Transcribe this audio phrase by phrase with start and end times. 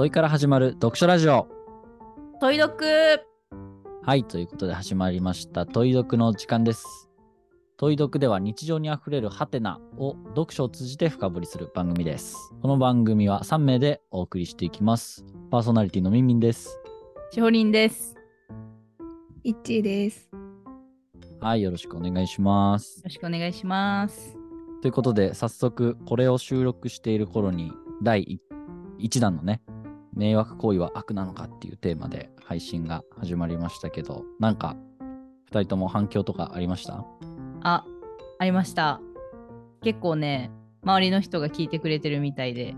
[0.00, 1.46] 問いから始まる読書ラジオ。
[2.40, 2.86] 問い読。
[4.02, 5.66] はいということで始まりました。
[5.66, 7.10] 問い読の時間です。
[7.76, 12.34] 問い読では日常にあふれるハテナを読書を通じて深掘りする番組です。
[12.62, 15.22] この番組は3名でお送りしていきます。
[15.50, 16.80] パーソナリティのみんみんです。
[17.30, 18.14] しほりんです。
[18.14, 18.22] よ
[19.44, 20.30] いっちーです。
[21.42, 23.02] はいよろしくお願いします。
[23.04, 24.34] ろしくお願いします。
[24.80, 27.70] ということで早速これを収録している頃に
[28.02, 28.40] 第
[28.98, 29.60] 1弾のね
[30.14, 34.76] 迷惑行為は悪なのかっていうテーマで配信が始まりましたけどなんか
[35.50, 37.04] 2人とも反響とかありました？
[37.62, 37.84] あ、
[38.38, 39.00] ありました。
[39.82, 40.50] 結構ね、
[40.82, 42.74] 周りの人が聞いてくれてるみたいで、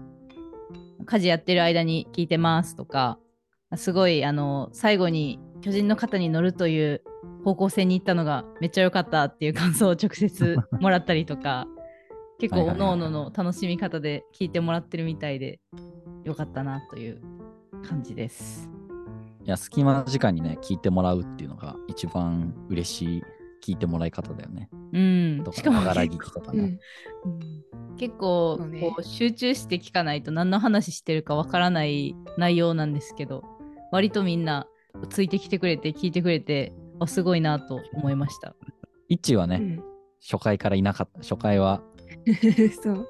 [1.04, 3.18] 家事やってる間に聞いてますとか、
[3.76, 7.02] すごい、あの、最後に巨人の肩に乗るという
[7.44, 11.66] 方向性に行ったのがめっちゃ良かったっていう感想を直接もらったりとか、
[12.38, 15.60] 結構、おのおのの楽しみ方で聞いてもらってるみたいで、
[16.24, 17.20] 良かったなという
[17.86, 18.70] 感じです。
[19.44, 23.22] いや隙間時間にね聞いてもらうっていうのが一番嬉しい
[23.62, 24.68] 聞いてもらい方だよね。
[24.92, 25.42] うん。
[25.44, 25.50] と。
[25.50, 26.78] かしかもながら聞結構きとかね、
[27.24, 33.44] うん、結構こう集中して聞かないと何の話してるかわからない内容なんですけど
[33.90, 34.66] 割とみんな
[35.08, 38.54] ついてきてくれて聞いてくれてあすごいなと思いました。
[39.08, 39.82] イッはね、うん。
[40.20, 41.82] 初回からいなかった初回は
[42.82, 43.08] そう、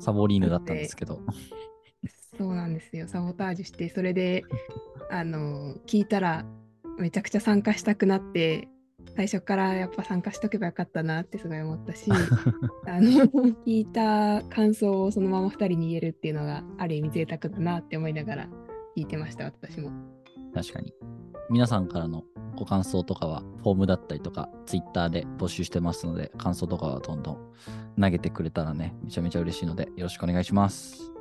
[0.00, 1.20] サボリーヌだったんですけど
[2.36, 3.08] そうなんですよ。
[3.08, 4.44] サボタージュして、それで、
[5.10, 6.44] あの、聞いたら、
[6.98, 8.68] めちゃくちゃ参加したくなって、
[9.16, 12.10] 最初からやっぱ参加しとけばよかったなってすごい思ったし、
[12.86, 13.26] あの、
[13.66, 18.48] 聞いた感想をそのまま2人に言えるっていうのが、ある意味贅沢だなって思いながら
[18.96, 19.90] 聞いてました、私も。
[20.54, 20.94] 確かに
[21.50, 22.24] 皆さんからの
[22.56, 27.52] ご感想とかはフォームだったりとかツイッターで募集してますので感想とかはどんどん
[28.00, 31.13] 投げてくれたらねめちゃめちゃ嬉しいのでよろしくお願いします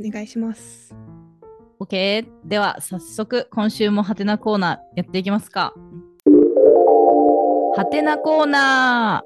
[0.00, 0.94] お願いします。
[1.80, 5.74] OK では早速今週もハテナコーナーやっていきますか。
[7.76, 9.24] ハテナコーナ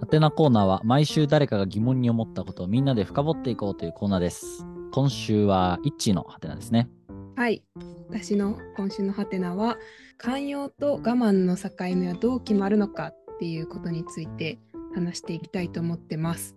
[0.00, 4.66] ハテナコーナーは毎週誰かが疑問に思ったことをみんなで深掘っていこうというコーナーです。
[4.92, 6.88] 今週はイッチーのハテナですね。
[7.36, 7.62] はい。
[8.08, 9.76] 私の今週のハテナは、
[10.18, 14.58] 寛容と我慢の境目はどう決まるのかっていうことについて
[14.94, 16.56] 話していきたいと思ってます。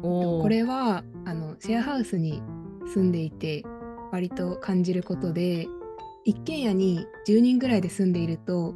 [0.00, 2.42] これはあのシェアハウスに
[2.86, 3.64] 住んでいて
[4.12, 5.66] 割と感じることで
[6.24, 8.74] 一軒家に10人ぐらいで住んでいると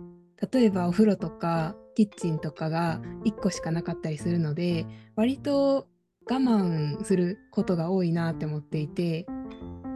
[0.53, 5.87] 例えばお風呂とかキッチンとかが1個しかなかったりするので割と
[6.29, 9.27] 我慢することが多いなって思っていて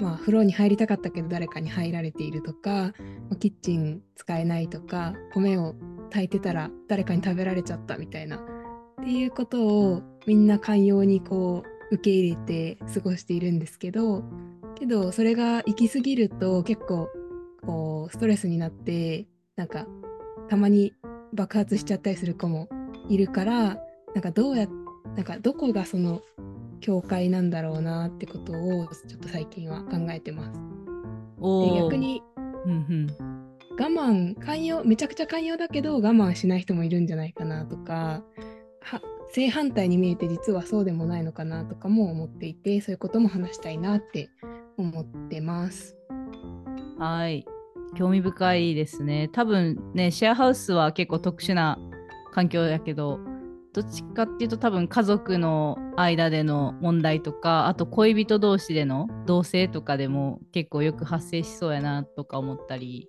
[0.01, 2.93] まあ風呂に入りたかったけど誰かに入られているとか
[3.41, 5.75] キッチン使えないとか米を
[6.11, 8.41] 炊いてたら誰かに食べられちゃったみたいな
[9.07, 14.25] っていうことをみんな寛容にこう受け入れて過ごしているんですけど
[14.75, 17.09] けどそれが行き過ぎると結構
[17.65, 19.87] こうストレスになってなんか
[20.49, 20.93] たまに
[21.33, 22.69] 爆発しちゃったりする子も
[23.09, 23.77] いるから
[24.13, 24.67] なんかどうや
[25.15, 26.21] なんかどこがその
[26.81, 30.59] 境界なんだろうなってことをちょっと最近は考えてます。
[31.39, 32.25] で逆に
[32.65, 33.07] うんうん。
[33.79, 38.23] 我慢寛容めちゃくちゃ寛容だけど我慢しない人もいるんじゃないかなとかは
[39.33, 44.31] 正反対に見えて実はそうでもないのかなとかも思っていてそういうことも話したいなって
[44.79, 45.97] 思ってます。
[46.99, 47.45] はい。
[47.95, 49.29] 興味深いですね。
[49.33, 51.79] 多分ね、シェアハウスは結構特殊な
[52.33, 53.21] 環境やけど、
[53.73, 63.07] どっちかっていうと多分家族の間での問題とか、あと恋人同士での同棲とかでも結構よく発生しそうやなとか思ったり、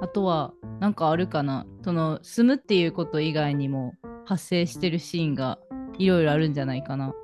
[0.00, 3.94] あとはなんかあるかな、その住むっていうこと以外にも
[4.28, 5.58] 発生してるシーンが
[5.96, 7.14] いろいろあるんじゃないかな。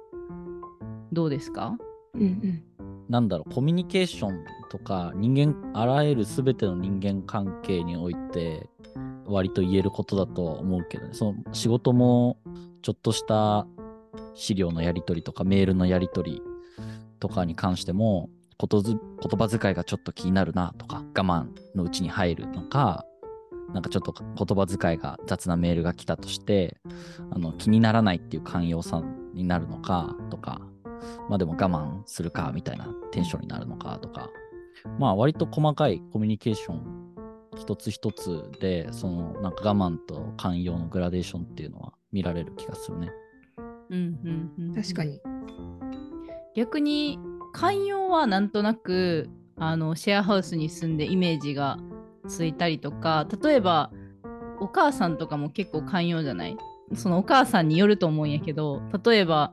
[1.12, 1.76] どうですか？
[2.14, 2.62] うんうん。
[3.10, 8.70] なんだろうコミュニケーションとか人間あらゆる全ての人間関係において
[9.26, 11.10] 割と言えることだとは思うけどね。
[11.12, 12.38] その仕事も
[12.80, 13.66] ちょっとした
[14.32, 16.42] 資料のやり取りとかメールのやり取り
[17.20, 23.04] とかに関してもことず言葉遣いがちょっと気になるなとか我慢のうちに入るのか
[23.74, 26.78] なんかちょっと言葉遣いが雑なメールが来たとして
[27.30, 29.02] あの気にならないっていう寛容さ
[29.34, 30.60] になるのかとか
[31.28, 34.30] まあでも我慢するかみたいなテンションになるのかとか、
[34.98, 37.04] まあ割と細かいコミュニケーション
[37.56, 43.12] 一つ一つで、そのなんか我慢と寛容のグラデーションっていうのは見られる気がするね。
[43.90, 44.18] うん
[44.58, 45.20] うんうん、確かに。
[46.56, 47.18] 逆に
[47.52, 51.78] 寛容はなんとなくあのシェアハウスに住んでイメージが
[52.28, 53.90] ついたりとか例えば
[54.60, 56.56] お母さんとかも結構寛容じゃない？
[56.94, 59.52] そのお母さんによると思うんやけど例えば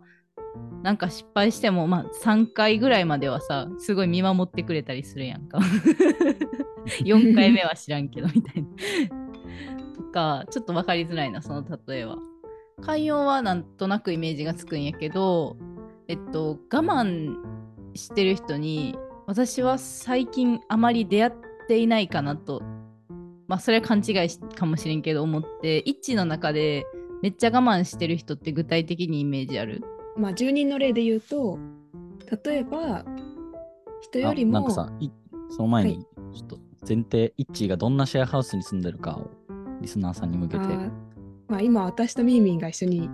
[0.84, 5.60] なんか失敗しても、まあ、3回ぐらいまではさすごい見守ってくれたりするやんか。
[7.06, 8.70] 4回目は知らんけどみたいな。
[9.96, 12.18] とかちょっと分かりづらいなその例えは
[12.82, 15.56] 寛容はなんとなくイメージがつくんやけど
[16.08, 17.36] えっと我慢
[17.94, 18.98] してる人に
[19.28, 22.62] 私は最近あまり出会っていないかなと。
[23.48, 26.86] まあそれは勘違いかもしれんけど思って一致の中で
[27.22, 29.84] めっちゃ我慢してる人って具体的にイメージある？
[30.18, 31.60] まあ、住人の例で言うと
[32.46, 33.06] 例えば
[34.02, 35.10] 人よりもなんかさ、い
[35.50, 36.02] その前には
[36.34, 36.58] い、ちょっと
[36.88, 39.30] 前提、イッチーがどんなシェアハウスに住んでるかを
[39.82, 40.66] リスナーさんに向けて。
[41.48, 43.10] まあ、今私とミーミンが一緒に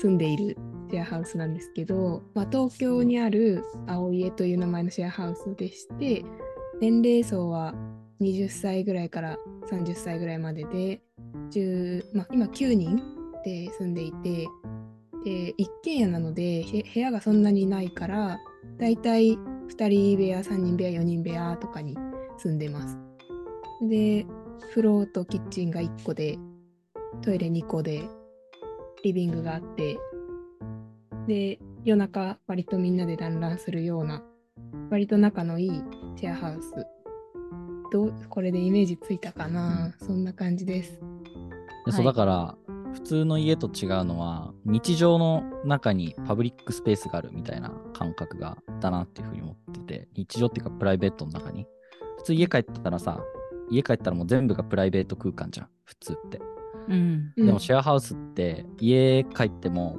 [0.00, 0.56] 住んでいる
[0.90, 6.24] シェアハウスなんですけど、まあ、東京にある青家という名前のシェアハウスでして
[6.80, 7.74] 年齢層は
[8.22, 9.38] 20歳ぐらいから
[9.70, 11.02] 30歳ぐらいまでで、
[12.14, 12.96] まあ、今9人
[13.44, 14.46] で住んでいて
[15.24, 16.64] で一軒家なので
[16.94, 18.40] 部屋がそんなにないから
[18.78, 21.96] だいたい2人部屋3人部屋4人部屋とかに
[22.38, 22.98] 住んでます。
[23.88, 24.26] で
[24.70, 26.38] 風呂とキッチンが1個で
[27.22, 28.02] トイレ2個で
[29.02, 29.98] リビングがあって
[31.26, 34.22] で夜中割とみんなで団らんするような
[34.90, 35.82] 割と仲のいい
[36.16, 36.72] シェアハウス
[37.92, 40.98] どうこれでイメージついたかな、そんな感じです。
[41.84, 42.14] でそうはい。
[42.14, 42.56] だから、
[42.94, 51.66] 普通の家と違うのは、日常の中にパブリックスペースがあるみたいな感覚がだなっていうふうに思ってて、日常っていうかプライベートの中に。
[52.16, 53.22] 普通家帰ったらさ、
[53.70, 56.40] 家帰ったらもう全部がプライベート空間じゃん、普通って。
[56.88, 57.46] うんうん。
[57.46, 59.98] でもシェアハウスって家帰っても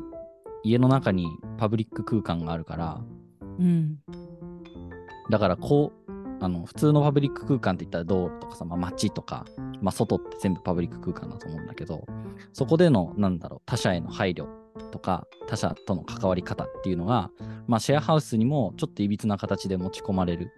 [0.64, 3.02] 家の中にパブリック空間があるから、
[3.60, 4.00] うん。
[5.30, 6.03] だからこう、
[6.40, 9.46] あの普通のパブリック空間って言ったら道路とかさ、まあ、街とか、
[9.82, 12.06] まあ、外って全部パブリック空間だと思うんだけど、
[12.52, 14.48] そこでの、なんだろう、他者への配慮
[14.92, 17.30] とか、他者との関わり方っていうのが、
[17.68, 20.52] まあ、シェアハウスにもちょっといびつな形で持ち込まれる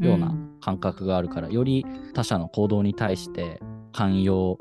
[0.00, 3.60] ような感覚があるから、より他者の行動に対して
[3.92, 4.58] 寛容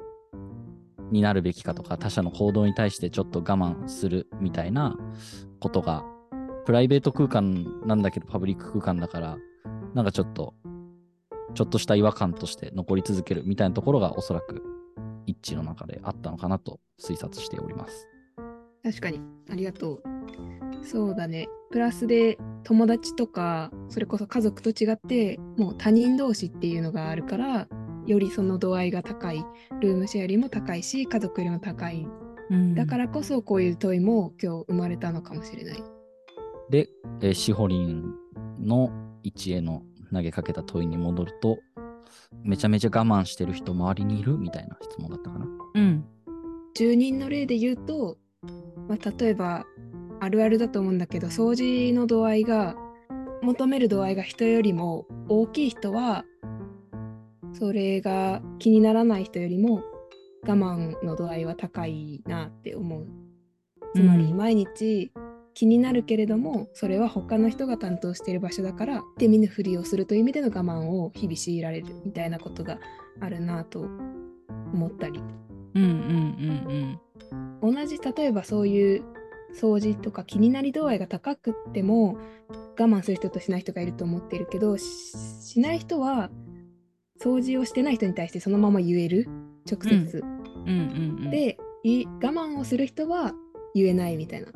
[1.12, 4.98] になるべきかとか、他者の行動に対してちょっと我慢するみたいな
[5.60, 6.04] ことが、
[6.66, 9.38] プライベート空間なんだけどパブリック空間だから、
[9.94, 10.54] なんかちょっと、
[11.54, 14.64] ちょっとした違和感として残り続けるみたいなところがおそらく
[15.28, 18.08] 一致の中であったのかなと推察しております。
[18.84, 19.22] 確かに。
[19.50, 20.04] ありがとう。
[20.84, 21.48] そうだね。
[21.72, 27.68] プラスで友達とかそれこそ家族と違ってもう他人同士っていうのがあるから
[28.08, 29.46] よりその度合いが高い
[29.80, 32.08] ルームシェアよりも高いし家族よりも高い。
[32.50, 32.76] うん。
[32.76, 35.84] だからこそこういう問いも今日生まれたのかもしれない。
[36.70, 36.90] で、
[37.22, 38.16] えーシホリン
[38.60, 38.90] の
[39.24, 39.84] 一への
[40.14, 41.60] 投げかけた問いに戻ると、
[42.44, 45.46] めちゃめちゃ我慢してる人周りにいるみたいな質問だったかな。
[45.76, 46.06] うん
[46.74, 48.18] 住人の例で言うと、
[48.88, 49.66] まあ、例えば
[50.22, 52.76] あるあるだと思うんだけど掃除の度合いが
[53.42, 56.24] 求める度合いが人よりも大きい人は
[57.54, 59.84] それが気にならない人よりも
[60.44, 63.08] 我慢の度合いは高いなって思う。
[63.94, 65.12] つまりうん毎日
[65.54, 72.80] 気になるけれどもそれは他の人が担当している場所だから手見ぬふりをするという意味での我慢を日々強いられるみたいなことが
[73.20, 73.82] あるなと
[74.74, 75.22] 思ったり。
[75.74, 77.00] うんうんうん
[77.62, 79.04] 同じ例えばそういう
[79.56, 82.18] 掃除とか気になり度合いが高くっても
[82.50, 86.32] 我慢する人としない人がいると思ってるけどししない人は
[87.22, 89.28] 掃除をしてない人に対してそのまま言える
[89.70, 91.30] 直接、うんうんうん。
[91.30, 93.34] でい我慢をする人は
[93.76, 94.48] 言えないみたいな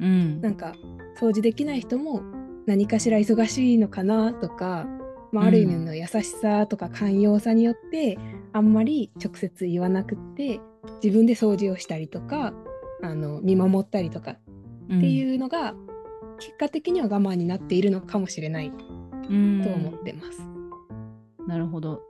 [0.00, 0.74] うんなんか
[1.18, 2.22] 掃除できない人も
[2.66, 4.86] 何かしら忙しいのかなとか、
[5.32, 8.18] まあ、うんある意味の優しさとか寛容さによって
[8.52, 10.60] あんまり直接言わなくって
[11.02, 12.52] 自分で掃除をしたりとか
[13.02, 14.36] あの見守ったりとかっ
[14.88, 15.74] ていうのが、
[16.38, 18.70] 結果的には我慢になっているのかもしれないう
[19.34, 20.40] んと思ってます。
[21.46, 22.02] なるほど。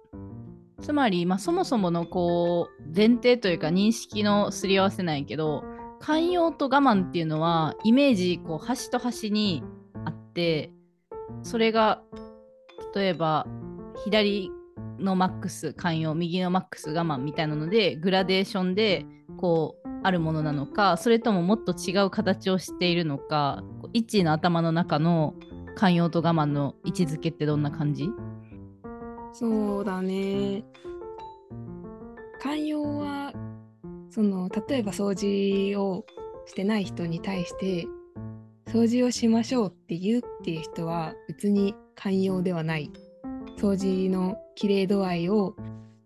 [0.81, 5.65] つまり、まあ、そもそものこう前提というか認識のすり合わせないけど
[6.01, 9.63] 寛容と我慢っていうのはイメージこう端と端に
[10.05, 10.71] あって
[11.43, 12.03] それが
[12.95, 13.47] 例えば
[14.05, 14.51] 左
[14.99, 19.07] のマックス寛容右のマックス我慢みたいなのでグラデーションで
[19.39, 25.35] こうあるものなのかそれとももっと違う形をしているのかこう一の頭の中の
[25.75, 28.09] 寛容と我慢の位置づけってどんな感じ？
[29.33, 30.65] そうだね。
[32.41, 33.33] 寛容は
[34.11, 36.05] その例えば掃除を
[36.47, 37.87] してない人に対して
[38.67, 42.91] 掃除をしましょうって言うっていう人は別に寛容ではない。
[43.57, 45.57] 掃除の綺麗度合いを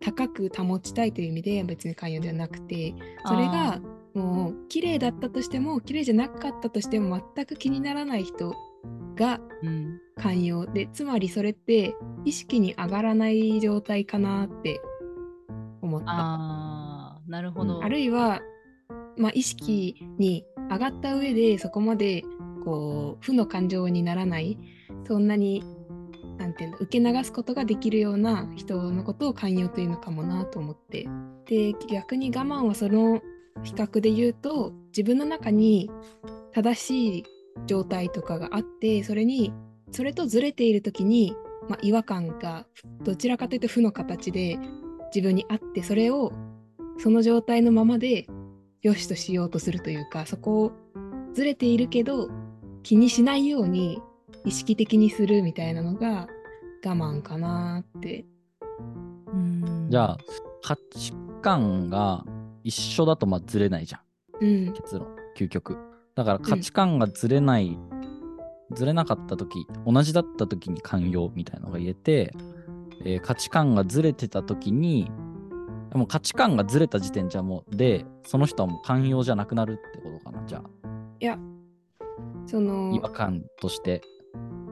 [0.01, 2.95] 高く保ちたいという意味で別に寛容ではなくて
[3.27, 3.81] それが
[4.15, 8.55] もう綺麗だったとしても綺麗じゃなかったとしても全く気にならない人
[9.17, 14.81] がうん寛容でつまりそれって意識に上がらない状態かなって
[15.83, 16.70] 思った。
[17.31, 17.83] なるほど。
[17.83, 18.41] あるいは、
[19.17, 22.25] まあ、意識に上がった上でそこまで
[22.65, 24.59] こう負の感情にならない
[25.07, 25.65] そんなに
[26.39, 31.09] なんていうんだ受け流すことができるような人のことを寛容というのかもなと思って
[31.47, 33.21] で逆に我慢はその
[33.63, 35.91] 比較で言うと自分の中に
[36.53, 37.25] 正しい
[37.67, 39.53] 状態とかがあってそれに
[39.93, 41.37] それとずれている時に、
[41.69, 42.67] まあ、違和感が
[43.03, 44.59] どちらかというと負の形で
[45.15, 46.33] 自分にあってそれを
[46.99, 48.27] その状態のままで
[48.83, 50.73] 良しとしようとするというかそこを
[51.35, 52.29] ずれているけど
[52.83, 54.01] 気にしないように
[54.45, 56.29] 意識的にするみたいなのが
[56.85, 58.25] 我慢かなって。
[59.33, 60.19] うんじゃあ、
[60.63, 62.25] 価値観が
[62.65, 64.45] 一緒だとまあずれないじゃん。
[64.45, 65.77] うん結論、究極。
[66.15, 67.79] だから価値観がずれない、
[68.73, 72.33] ずれなかった時、同じだった時に寛容みたいなのが言えて、
[73.05, 75.11] えー価値観がずれてた時に、
[75.95, 80.91] もう価値観がずれた時点じゃもう、で、その人はもう寛容じゃなくなるってことかな、じゃあ。
[81.21, 81.39] いや
[82.47, 84.01] その違和感として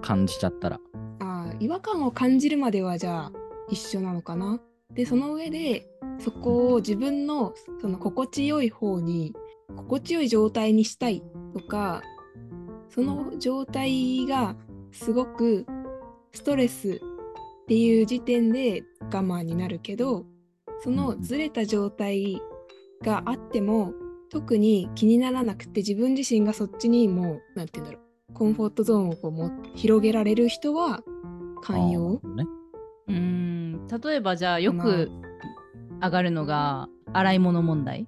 [0.00, 0.80] 感じちゃったら。
[1.20, 3.32] あー違和感を感じるまではじゃあ
[3.68, 4.60] 一緒なのかな。
[4.92, 5.87] でその上で
[6.18, 9.34] そこを自分のその心地よい方に
[9.76, 11.22] 心地よい状態にしたい
[11.52, 12.02] とか
[12.88, 14.56] その状態が
[14.90, 15.66] すごく
[16.32, 20.25] ストレスっていう時点で我慢になるけど
[20.82, 22.40] そのずれた状態
[23.02, 23.92] があっても
[24.30, 31.02] 特に気にならなくて自分自身がそっちにもう何て言うんだろうコンフォートゾーンをこうも広げられる人は
[31.62, 32.20] 寛容？
[32.37, 32.47] ね。
[33.08, 33.87] うん。
[33.88, 35.11] 例えばじゃあよく
[36.00, 38.06] 上がるのが洗い物問題？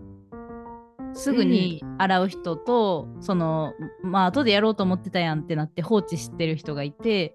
[1.15, 3.73] すぐに洗う人と、その
[4.05, 7.35] まあ後でやろうと思ってたやんってなって放置してる人がいて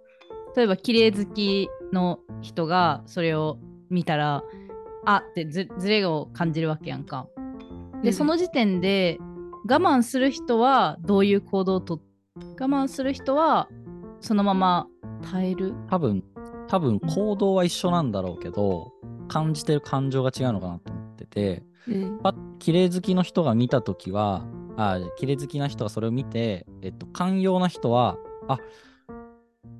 [0.55, 3.57] 例えば綺麗好きの人がそれを
[3.89, 4.43] 見たら
[5.05, 7.27] あってずずれを感じるわけやんか。
[8.03, 8.13] で、うん。
[8.13, 9.17] その時点で
[9.67, 12.01] 我慢する人はどういう行動をと
[12.59, 13.69] 我慢する人は
[14.19, 14.87] そのまま
[15.31, 15.73] 耐える？
[15.89, 16.23] 多分、
[16.67, 18.91] 多分行動は一緒なんだろうけど、
[19.27, 22.19] 感じてる感情が違うのかなと思ってて、うん。
[22.21, 24.45] パッ綺麗好きの人が見たときは、
[24.77, 28.57] あ綺麗好きな人がそれを見て、えっと、寛容な人は、あ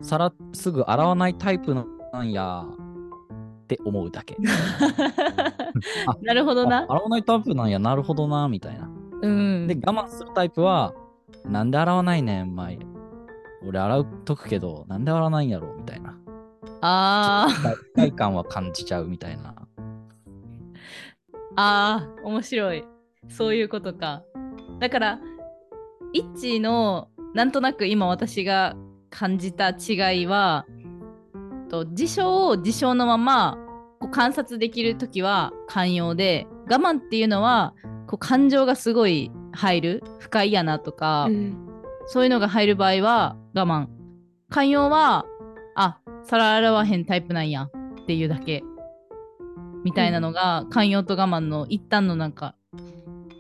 [0.02, 1.86] 皿すぐ洗わないタイプな
[2.22, 2.66] んや
[3.66, 4.38] って思うだけ。
[6.06, 6.86] あなるほどなあ。
[6.88, 8.88] 洗わないタイプなんや、なるほどな、みたいな。
[9.22, 9.68] うん。
[9.68, 10.94] で、我慢するタイプは、
[11.46, 12.78] なんで洗わないねん、前。
[13.68, 16.16] 俺洗うとくけど、なんで洗わないんやろ、みたいな。
[16.82, 19.56] あー不快感は感じちゃうみたいな。
[21.58, 22.86] あー、面白い。
[23.30, 24.22] そういうことか。
[24.80, 25.20] だから、
[26.14, 28.76] 一致のなんとなく今私が
[29.10, 30.66] 感じた違いは、
[31.84, 33.58] と事象を事象のまま
[34.00, 37.74] こう観察できるときは寛容で、我慢っていうのは
[38.08, 41.62] こう感情がすごい入る、不快やなとか、うん
[42.08, 43.88] そういうのが入る場合は我慢。
[44.50, 45.26] 寛容は、
[45.76, 48.64] あ、皿洗わへんタイプなんやっていうだけ。
[49.84, 52.56] みたいなのが、寛容と我慢の一旦のなんか、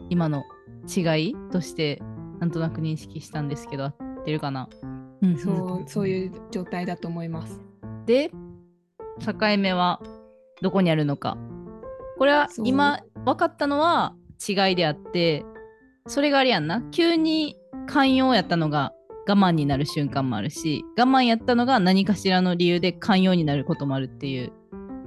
[0.09, 0.45] 今の
[0.87, 2.01] 違いとして、
[2.39, 3.93] なんとなく認識したんですけど、合っ
[4.25, 4.67] てるかな。
[5.21, 7.61] うんそうそういう状態だと思います。
[8.05, 8.31] で、
[9.19, 10.01] 境目は
[10.61, 11.37] どこにあるのか。
[12.17, 14.15] これは今分かったのは
[14.47, 15.45] 違いであって、
[16.07, 16.81] それがあれやんな。
[16.91, 17.55] 急に
[17.87, 18.93] 寛容やったのが
[19.27, 24.51] 我慢になる瞬間もあるし、我慢やったのが何かしらの理由で寛容になることもあるっていう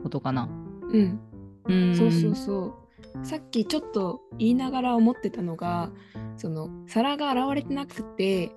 [0.03, 0.49] ことかな。
[0.91, 1.21] うん
[1.67, 2.75] うーんそうそうそ
[3.23, 3.27] う。
[3.27, 5.91] さっきちょっと言いながら思ってたのが、
[6.37, 8.53] その皿が洗われてなくて、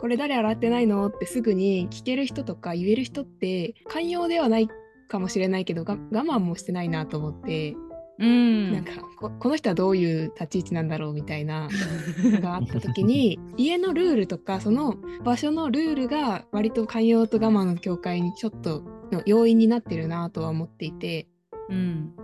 [0.00, 4.68] これ誰洗ってないのってすぐに聞ける人とか言える人って寛容ではない
[5.08, 7.76] かもしれないけどが我慢もしてないなと思って、
[8.18, 8.72] うん。
[8.72, 11.68] なんかここの人はどういう立ち位置なんだろうみたいな
[12.24, 21.28] のがあった時に家のルールとかその場所のルールが割と寛容と我慢の境界にちょっとの要因になってるなとは思っていて。
[21.68, 22.14] うん。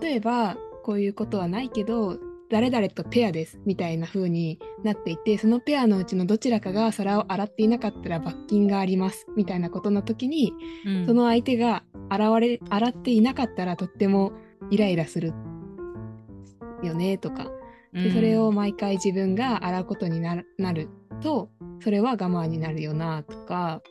[0.00, 2.18] 例えばこういうことはないけど
[2.50, 10.52] 誰々とペアですみたいな風になっていてそのペアのうちのどちらかが皿を洗っていなかったら罰金がありますみたいなことの時に
[10.84, 11.06] うん。
[11.06, 14.32] その相手が洗われ洗っていなかったらとっても
[14.70, 15.32] イライラする
[16.82, 17.50] よねとか。
[17.92, 20.90] でそれを毎回自分が洗うことになるなる
[21.22, 21.48] と
[21.80, 23.82] それは我慢になるよなとか。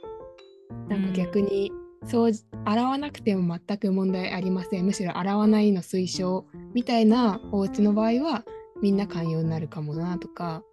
[0.90, 1.72] なんか逆に
[2.06, 2.32] そう
[2.66, 4.86] 洗わなくても全く問題ありません。
[4.86, 8.44] むしろ洗わないの推奨みたいなお家の場合は
[8.82, 10.64] みんな寛容になるかもなとか。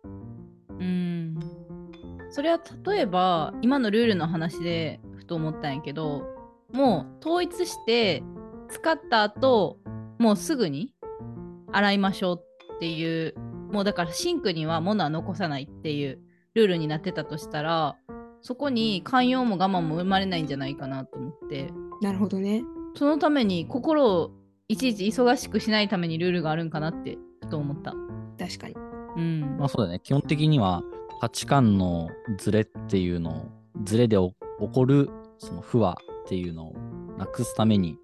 [0.79, 1.39] うん。
[2.31, 6.23] それは例えば今のルールの話でふと思ったんやけど
[6.73, 8.23] もう統一して
[8.69, 9.79] 使った後
[10.19, 10.95] もうすぐに
[11.73, 12.41] 洗いましょう
[12.77, 13.35] っていう
[13.71, 16.21] もうだからシンクには物は残さないっていう
[16.55, 17.97] ルールになってたとしたら
[18.43, 22.63] そこに寛容も我慢も生まれないんじゃないかなと思ってなるほどね
[22.95, 24.33] そのために心を
[24.69, 27.95] いちいち忙しくしないためにルールがあるんかなってふと思った。
[28.39, 28.75] 確かに
[29.17, 30.01] うんまあそうだね。
[30.01, 30.83] 基本的には
[31.21, 32.09] 価値観の
[32.39, 33.47] ズレっていうのを、
[33.85, 34.35] ズレでお起
[34.73, 35.97] こるその不和っ
[36.27, 36.75] ていうのを
[37.19, 37.99] なくすために、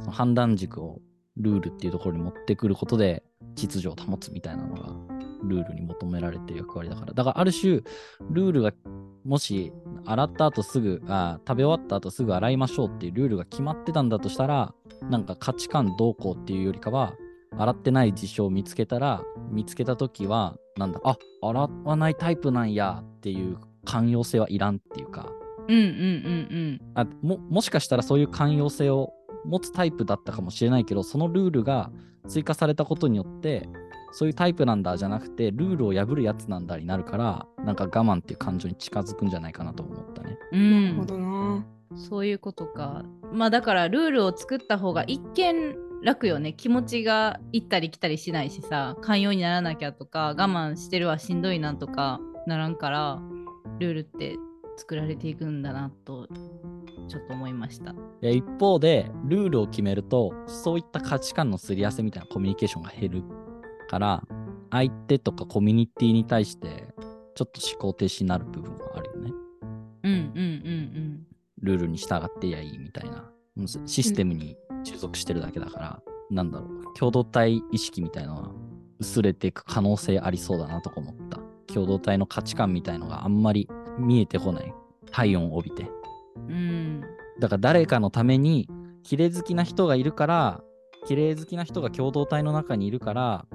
[0.00, 0.98] その判断軸を
[1.36, 3.22] ルールっていうところに持ってくることで
[3.54, 5.09] 秩序を保つみたいなのが
[5.42, 7.12] ルールに求められてる役割だから。
[7.12, 7.82] だからある種、
[8.30, 8.72] ルールが
[9.24, 9.72] もし
[10.06, 17.14] 洗った後すぐあ、食べ終わった後すぐ洗いましょうっていうルールが決まってたんだとしたら、なんか価値観どうこうっていうよりかは、
[17.58, 25.30] 洗ってない事象を見つけたら、見つけたときは、なんだ、あ、洗わないタイプなんやっていう寛容性はいらんっていうか、
[25.68, 29.12] うんうんうんあももしかしたらそういう寛容性を
[29.44, 31.90] 持つタイプだったかもしれないけど、そのルールが
[32.28, 33.68] 追加されたことによって、
[34.12, 40.38] そういうタイプなんだじゃなくて、ルールを破るやつなんだになるから、なんか我慢っていう感情に近づくんじゃないかなと思ったね。
[40.52, 40.84] うん。
[40.84, 43.04] なるほどなそういうことか。
[43.32, 46.52] まあだからルールを作った方が一見楽よね。
[46.52, 53.20] 気持ちが行ったり来たりしないしさ、寛容にならなきゃとか、我慢してるはしんどいなとかならんから、
[53.78, 54.36] ルールって
[54.76, 56.26] 作られていくんだなと、
[57.08, 57.94] ちょっと思いました。
[58.20, 63.22] で一方で、ルールを決めると、そういった価値観のすり合わせみたいなコミュニケーションが減る
[63.90, 64.22] から、
[64.70, 66.94] 相手とかコミュニティに対して、
[67.34, 69.32] ちょっと思考停止になる部分はあるよね。
[70.04, 71.26] うんうんうん
[71.62, 73.30] ルールに従ってやいいみたいな。
[73.56, 78.50] うんシステムに従属してるだけだから、なんだろう、共同体意識みたいなのは
[79.00, 81.40] 薄れていく可能性ありそうだなとか思った。
[81.66, 83.68] 共同体の価値観みたいのがあんまり
[83.98, 84.72] 見えてこない。
[85.10, 85.90] 体温を帯びて。
[86.36, 86.52] うん。
[86.52, 87.00] うん。
[87.40, 88.68] だから誰かのために、
[89.02, 90.62] 綺麗好きな人がいるから、
[91.06, 93.46] 綺麗好きな人が共同体の中にいるから、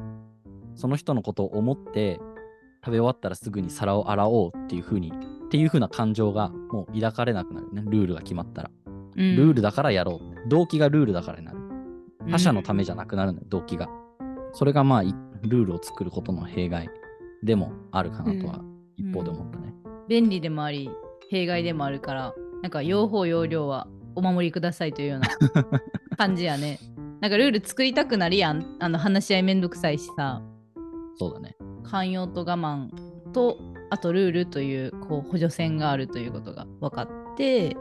[0.76, 2.20] その人のことを思って、
[2.84, 7.84] 食べ終わったらすぐに皿を洗おうっていう風に、っていう風な感情がもう抱かれなくなるね。
[7.86, 8.72] ルールが決まったら。
[9.16, 10.50] ルルールだからやろう。
[10.50, 11.60] 動機がルールだからになる。
[12.30, 13.90] 他者のためじゃなくなるのよ、動機が。
[14.54, 16.90] それがまあ、いルールを作ることの弊害
[17.44, 18.62] でもあるかなとは
[18.98, 19.74] 一方で思ったね。
[20.08, 20.90] 便利でもあり
[21.30, 25.28] 弊害でもあるからなんか用法用量はお守りくださいというような
[26.18, 26.80] 感じやね
[27.22, 30.42] なんかルール作りたくなるやんあの話し合いめんどくさいしさ
[31.17, 31.56] そうだね。
[31.84, 32.89] 寛容と我慢
[33.32, 33.58] と
[33.89, 37.78] あとルールというこう補助線があるということが分かって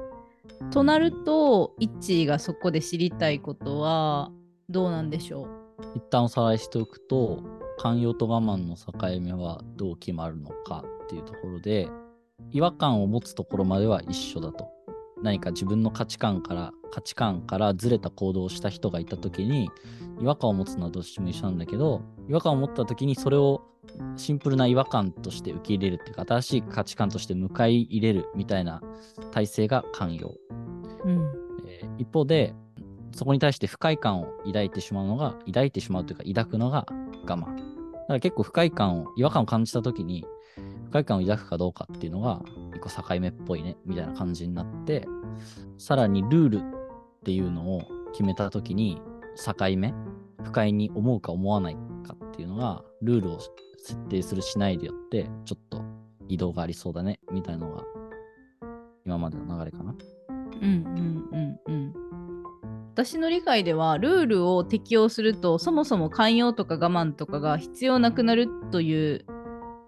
[0.70, 4.30] となるとイッチーがそこで知りたいことは
[4.68, 5.48] どうなんでしょう？
[5.96, 7.42] 一旦おさらいしておくと、
[7.78, 11.88] 寛容と我慢の境目はどう決まるのかっていうところで、
[12.50, 14.68] 違和感を持つところまでは一緒だと。
[15.24, 19.70] 何か自分の価値観から、価値観からずれた行動をした人がいたときに、
[20.20, 23.62] 違和感を持つのはどっちも一緒なんだけど、違和感を持ったときにそれを
[24.16, 28.82] シンプルな違和感として受け入れるっていうか、新しい価値観として迎え入れるみたいな
[29.32, 30.34] 体制が寛容。
[31.04, 31.32] う、うん
[31.66, 32.54] えー一方で、
[33.12, 36.86] そこに対して不快感を抱いてしまうのが、抱いてしまうというか、抱くのが
[37.26, 37.40] 我慢。
[37.40, 40.26] だから結構不快感を、違和感を感じたときに、
[40.86, 42.42] 不快感を抱くかどうかっていうのが、
[42.84, 45.06] 一個境目っぽいね、みたいな感じになって、
[45.78, 46.60] さらにルールっ
[47.24, 49.00] ていうのを決めたときに、
[49.36, 49.94] 境目、
[50.42, 51.74] 不快に思うか思わない
[52.06, 53.38] かっていうのが、ルールを
[53.78, 55.82] 設定するしないでよって、ちょっと
[56.28, 57.84] 移動がありそうだね、みたいなのが、
[59.06, 59.94] 今までの流れかな。
[60.60, 61.94] うんうんうんうん
[62.94, 69.26] 私の理解ではルールを適用するとそもそも寛容とか我慢とかが必要なくなるという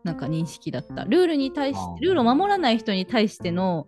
[0.06, 1.04] なんか認識だった。
[1.04, 3.86] ルールに対してルールを守らない人に対しての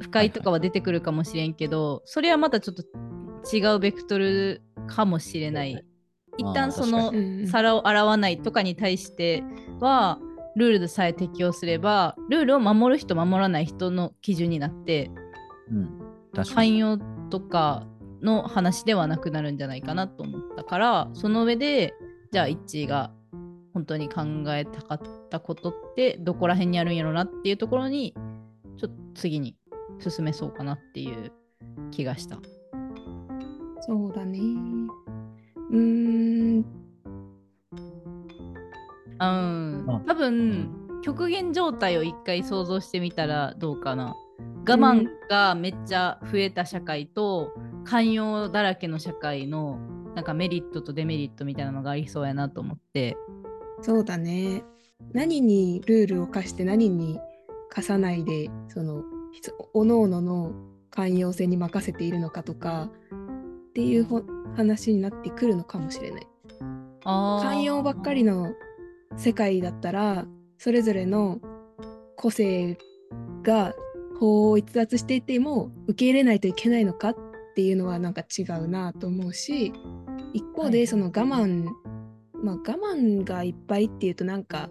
[0.00, 2.82] 不快とかは出てくるかもしれんけど、それはまたちょっと
[3.54, 5.84] 違うベクトルかもしれない。
[6.38, 7.12] 一旦その
[7.46, 9.44] 皿を洗わないとかに対して
[9.78, 10.18] は
[10.56, 15.10] ルールでさえ適用すればルールを守る人守らない人の基準になって
[15.70, 16.00] うん。
[16.54, 17.86] 寛容とか
[18.22, 21.92] の話ではなくなるんじゃないかなと思ったからその上で
[22.32, 23.12] じゃあイッチーが
[23.72, 28.14] 本当に考えたかったことってどこら辺にあるんやろなっていうところに
[28.76, 29.56] ちょっと次に
[29.98, 31.32] 進めそうかなっていう
[31.90, 32.38] 気がした。
[33.80, 34.38] そうだね。
[35.70, 36.64] うーん。
[39.20, 39.86] うん。
[39.88, 40.70] あ多分
[41.02, 44.14] 極限状態を一回想像してみたらどうかな。
[44.68, 47.52] 我慢がめっちゃ増えた社会と
[47.84, 49.78] 寛容だらけの社会の
[50.14, 53.16] なんかメリットとデメリットみたいなのがありそうやなと思って
[53.82, 54.64] そうだね。
[55.12, 57.18] 何にルールを課して何に
[57.70, 59.02] 課さないで、その、
[59.72, 60.52] おのおのの
[60.90, 62.90] 寛容性に任せているのかとか、
[63.70, 64.22] っていうほ
[64.56, 66.26] 話になってくるのかもしれない。
[67.04, 68.52] 寛容ばっかりの
[69.16, 70.26] 世界だったら、
[70.58, 71.40] それぞれの
[72.16, 72.76] 個性
[73.42, 73.74] が
[74.18, 77.16] 法を逸脱していても受け入れないといけないのかっ
[77.56, 79.72] ていうのはなんか違うなと思うし
[80.34, 81.66] 一方はいでその我慢、
[82.42, 84.70] まあ我慢がいっぱいっていうとなんか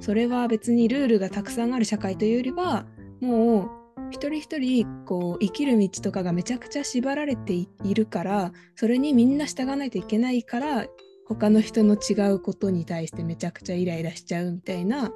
[0.00, 2.86] それは別にルールがたくさんある社会というよりは
[3.20, 3.70] もう
[4.10, 10.86] 一人一人こう生きる道とかがめちゃくちゃ縛られていいるからそれにみんな従わないといけないから
[11.28, 15.12] 他の人の違うことに対してめちゃくちゃイライラしちゃうみたいな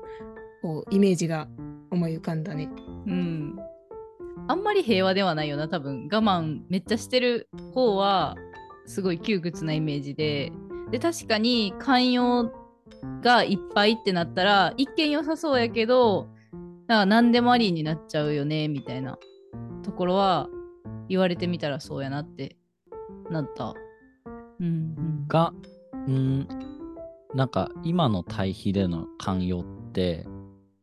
[0.62, 1.48] こうイメージが
[1.90, 2.70] 思い浮かんだね。
[3.06, 3.56] うん。
[4.46, 8.36] あんまり平和ではないよな、多分我慢めっちゃしてる方は
[8.86, 10.52] すごい窮屈なイメージで、
[10.94, 12.52] で、確かに寛容
[13.20, 16.28] がいっぱいってなったら、一見良さそうやけど、
[16.86, 19.18] なんか何でもありになっちゃうよね、みたいな
[19.82, 20.48] ところは
[21.08, 22.56] 言われてみたらそうやなって
[23.28, 23.74] なった。
[24.60, 25.26] うん、うん。
[25.26, 25.52] が、
[26.06, 26.46] うん、
[27.34, 30.24] なんか今の対比での寛容って、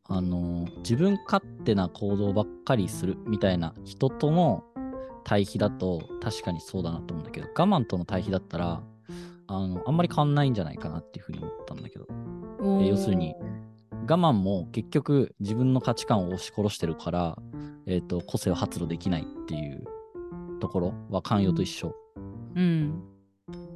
[0.10, 4.65] あの、自分勝手な行動ばっかりするみたいな人との
[5.24, 8.84] 対比だと確かにそうだなと思うんだけど、我慢との対比だったら、
[9.52, 12.06] あの、あんまり変わんないんじゃないかなっていうふうに思ったんだけど、
[12.60, 13.36] おー要するに
[14.08, 17.38] 我慢も結局自分の価値観を押し殺してるから、
[17.86, 19.84] えっ、と、個性を発露できないっていう
[20.60, 21.94] ところは寛容と一緒。
[22.56, 23.04] うん。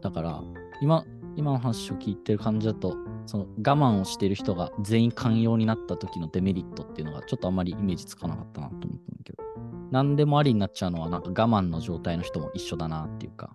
[0.02, 0.42] だから、
[0.82, 1.04] 今、
[1.36, 9.44] 今の話を聞いてる感じだと、その我慢をしている人が全員寛容になった時のデメリットっていうのがちょっとあんまりイメージつかなかったなと思ったんだけど、
[9.92, 13.52] 何でもありになっちゃうのはなんか我慢の状態の人も一緒だなっていうか、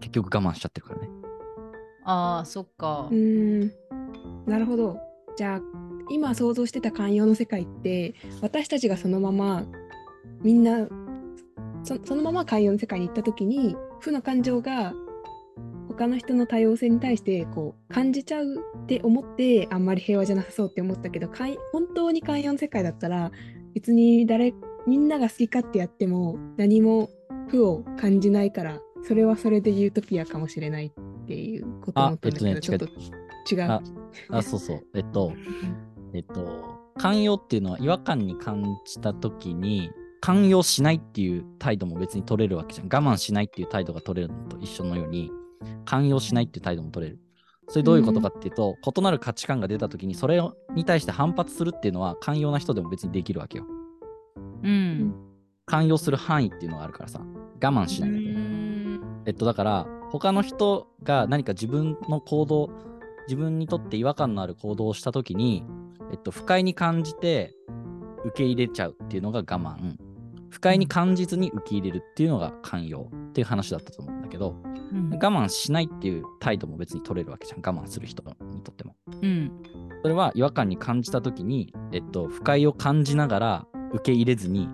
[0.00, 1.23] 結局我慢しちゃってるからね。
[2.04, 3.14] ああ、そっかう。
[3.14, 3.72] ん
[4.46, 4.98] なるほど。
[5.36, 5.60] じゃあ
[6.10, 9.64] 今想像してた寛容の世界って私たちがそのまま
[10.42, 10.86] みんな
[11.82, 14.94] そのまま寛容の世界に行った時に負の感情が
[15.88, 21.28] 他の人の多様性に対してこう感じちゃうって思ってあんまり平和じゃなさそうって思ったけど
[21.72, 23.30] 本当に寛容の世界だったら
[23.74, 24.54] 別に誰
[24.86, 27.10] みんなが好き勝手やっても何も
[27.48, 33.70] 負を感じないからそれはそれでユートピアかもしれないっていうことを思ったんだけど、あえっとねちょっと違う。
[33.70, 33.82] あ
[34.30, 34.86] あ、そうそう。
[34.94, 35.32] えっと、
[36.14, 42.86] えっと、寛容っていうのは違和感に感じたときに、寛容しないっていう態度も別に取れるわけじゃん。
[42.86, 45.30] 我慢しないっていう態度が取れるのと一緒のように、
[45.84, 47.18] 寛容しないっていう態度も取れる。
[47.68, 50.40] それどういうことかっていうと、異なる価値観が出たときに、それ
[50.74, 53.66] に対して反発するっていうのは、寛容な人でも別にできるわけよ。
[54.62, 55.14] うん。
[55.66, 58.24] 寛容する範囲っていうのがあるからさ、我慢しないだけ。
[59.26, 62.70] えっと、だから、他の人が何か自分の行動、
[63.26, 65.64] 自分にとって違和感のある行動をしたときに、
[66.12, 67.52] えっと、不快に感じて
[68.24, 69.96] 受け入れちゃうっていうのが我慢。
[70.50, 74.54] 不快に感じずに受け入れるっていうのが寛容っていう話だったと思うんだけど、
[74.92, 77.58] うん我慢しないっていう態度も別に取れるわけじゃん。
[77.58, 78.22] 我慢する人
[78.52, 78.94] にとっても。
[79.20, 79.50] うん。
[80.02, 84.68] それは違和感に感じたときに、えっと、不快を感じながら受け入れずに、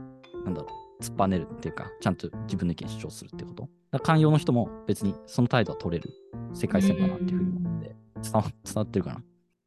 [0.45, 0.69] なんだろ
[1.01, 3.71] う、突っぱねるっていうか、ちゃんと自分の意見主張するってこと。
[3.99, 6.15] 寛容の人も別にその態度は取れる
[6.55, 9.23] 世界線だなっていうふうに思って、伝わ伝わってるかな。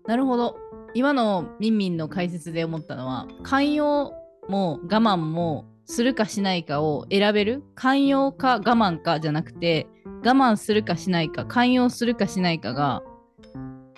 [0.08, 0.58] なるほど。
[0.94, 4.14] 今のミンミンの解説で思ったのは、寛容
[4.48, 7.64] も我慢もするかしないかを選べる？
[7.76, 13.02] 寛容か我慢かじゃなくて、我慢するかしないか、寛容するかしないかが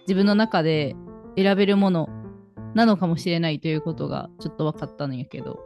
[0.01, 0.95] 自分の中で
[1.37, 2.09] 選べるもの
[2.73, 5.59] なのかもしれないということがちょっと分かったんやけど、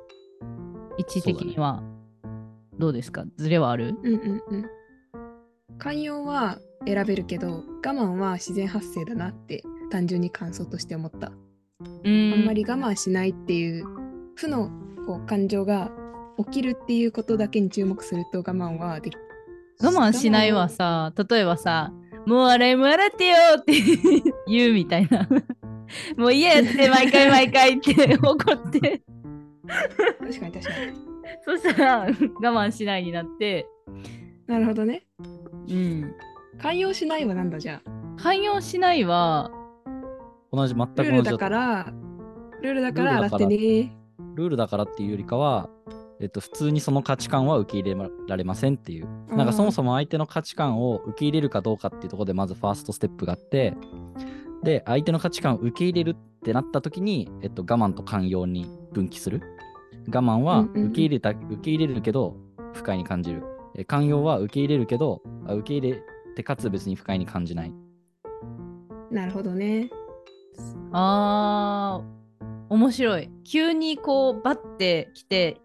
[0.97, 1.83] 位置的には
[2.79, 3.25] どうですか？
[3.35, 3.95] ズレはある？
[4.03, 4.65] うんうんうん。
[5.77, 11.27] 寛容は選べるけど我慢は自然発生だなって単純に感想として思った。
[11.27, 11.31] う
[12.05, 13.85] あんんまり我慢しないっていう
[14.35, 14.69] 負の
[15.05, 15.91] こう感情が
[16.37, 19.17] 起きるっていうことだけに注目すると我慢はでき
[19.81, 21.93] 我慢しないはさ、例えばさ、
[22.25, 23.73] もう洗いも洗ってよって
[24.47, 25.27] 言うみたいな。
[26.17, 29.01] もう嫌やって毎回毎回って怒って、
[30.19, 31.08] 確かに確かに。
[31.45, 33.67] そしたら 我慢しないになって、
[34.47, 35.05] なるほどね。
[35.69, 36.13] うん。
[36.57, 37.91] 寛容しないはなんだじゃあ？
[38.21, 39.51] 寛容しないは、
[40.51, 41.93] 同じ、全く同じルールだとから、
[42.61, 43.97] ルールだから洗ってルールだからね。
[44.35, 45.69] ルールだからっていうよりかは、
[46.19, 49.07] えっと、普通にその価値観は受け入れられませんっていう。
[49.29, 53.77] なんかそもそも相手の価値観を受け入れるかどうかっていうところでまずファーストステップがあって、
[54.63, 59.41] で、相手の価値観を受け入れるってなった時に、えっと、我慢と寛容に分岐する。
[60.13, 62.35] 我慢はうんうんうん受け入れた、受け入れるけど
[62.73, 63.43] 不快に感じる。
[63.75, 66.03] え寛容は受け入れるけど、あ受け入れ
[66.35, 67.73] てかつ別に不快に感じない。
[69.11, 69.89] なるほどね。
[70.91, 73.29] あー、面白い。
[73.43, 75.61] 急にこう、バッて来て、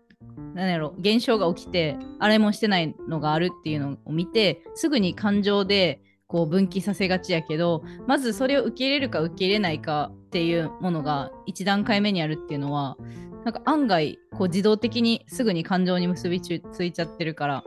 [0.55, 12.97] なんやろ、現象が起きて、あれもしてないのがあるっていうのを見て、すぐに感情でこう分岐させがちやけど、まずそれを受け入れるか受け入れないかっていうものが1段階目にあるっていうのは、
[13.45, 17.65] なんか案外こう自動的にすぐに感情に結びついちゃってるから、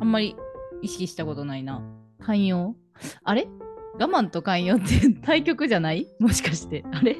[0.00, 0.36] あんまり
[0.82, 1.82] 意識したことないな。
[2.20, 2.76] 寛容？
[3.24, 3.48] あれ？
[3.98, 6.06] 我慢と寛容って対極じゃない？
[6.20, 6.84] もしかして。
[6.92, 7.16] あれ？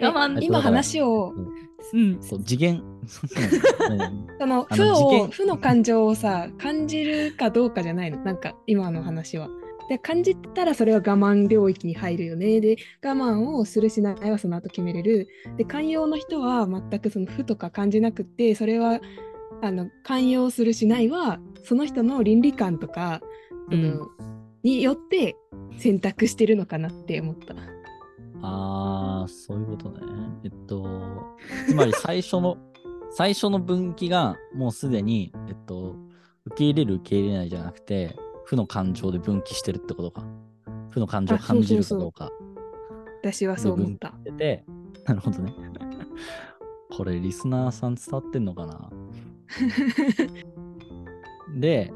[0.00, 0.40] え我慢？
[0.40, 1.34] 今話を。
[1.92, 2.22] うん。
[2.22, 2.82] そう次元。
[4.38, 8.18] そのあ負を負の感情をさ感じるかどうかじゃないの？
[8.18, 9.48] なんか今の話は。
[9.88, 12.60] で感じたらそれは我慢領域に入るよね。
[12.60, 15.28] で我慢をするしないはその後決めれる。
[15.56, 19.00] で寛容の人は全くその負とか感じなくってそれは
[19.62, 23.20] あの寛容するしないはその人の倫理観とか
[23.70, 24.08] その、
[24.62, 25.36] によって
[25.78, 27.54] 選択してるのかなって思った。
[28.42, 30.00] ああ、そういうことね。
[30.44, 30.86] えっと、
[31.66, 32.56] つまり最初の、
[33.10, 35.96] 最初の分岐がもうすでに、えっと、
[36.46, 38.16] 受け入れる受け入れないじゃなくて、
[38.48, 40.22] 負の感情で分岐してるってことか。
[40.88, 42.30] 負の感情を感じるかどうか
[43.22, 44.14] 私はそう思った。
[44.24, 44.64] でて、
[45.04, 45.52] なるほどね。
[46.90, 48.90] これリスナーさん伝わってんのかな？
[51.60, 51.92] で、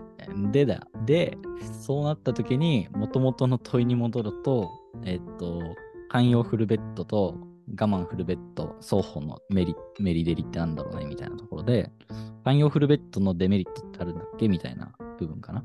[0.51, 0.83] でだよ。
[1.07, 1.39] で、
[1.81, 4.69] そうなった時に、もともとの問いに戻ると、
[5.05, 5.63] えっと、
[6.11, 7.35] 寛容フルベッドと
[7.81, 11.91] 我慢フルベッド、双方のメリメリデリってなんだろうねみたいなところで、
[12.45, 14.49] 寛容フルベッドのデメリットってあるんだっけ？
[14.49, 15.65] みたいな部分かな。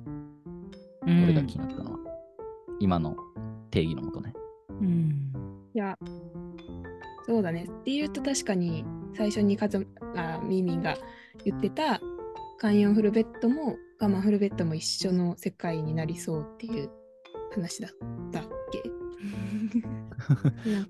[1.07, 1.99] うん俺が気になったのは。
[2.79, 3.15] 今の
[3.71, 4.33] 定義のもとね。
[4.69, 5.31] うん。
[5.73, 5.97] いや、
[7.25, 7.65] そうだね。
[7.69, 10.95] っていうと確かに最初にカズあミーミンが
[11.43, 11.99] 言ってた
[12.59, 16.89] 寛容フルベッドも我慢フルベッドも一緒の世界になりそうっていう
[17.53, 17.91] 話だっ
[18.31, 18.83] たっけ？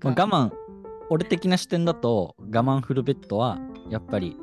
[0.04, 0.50] 我慢、
[1.10, 3.58] 俺的な視点だと、我慢フルベッドは、
[3.90, 4.40] やっぱり、す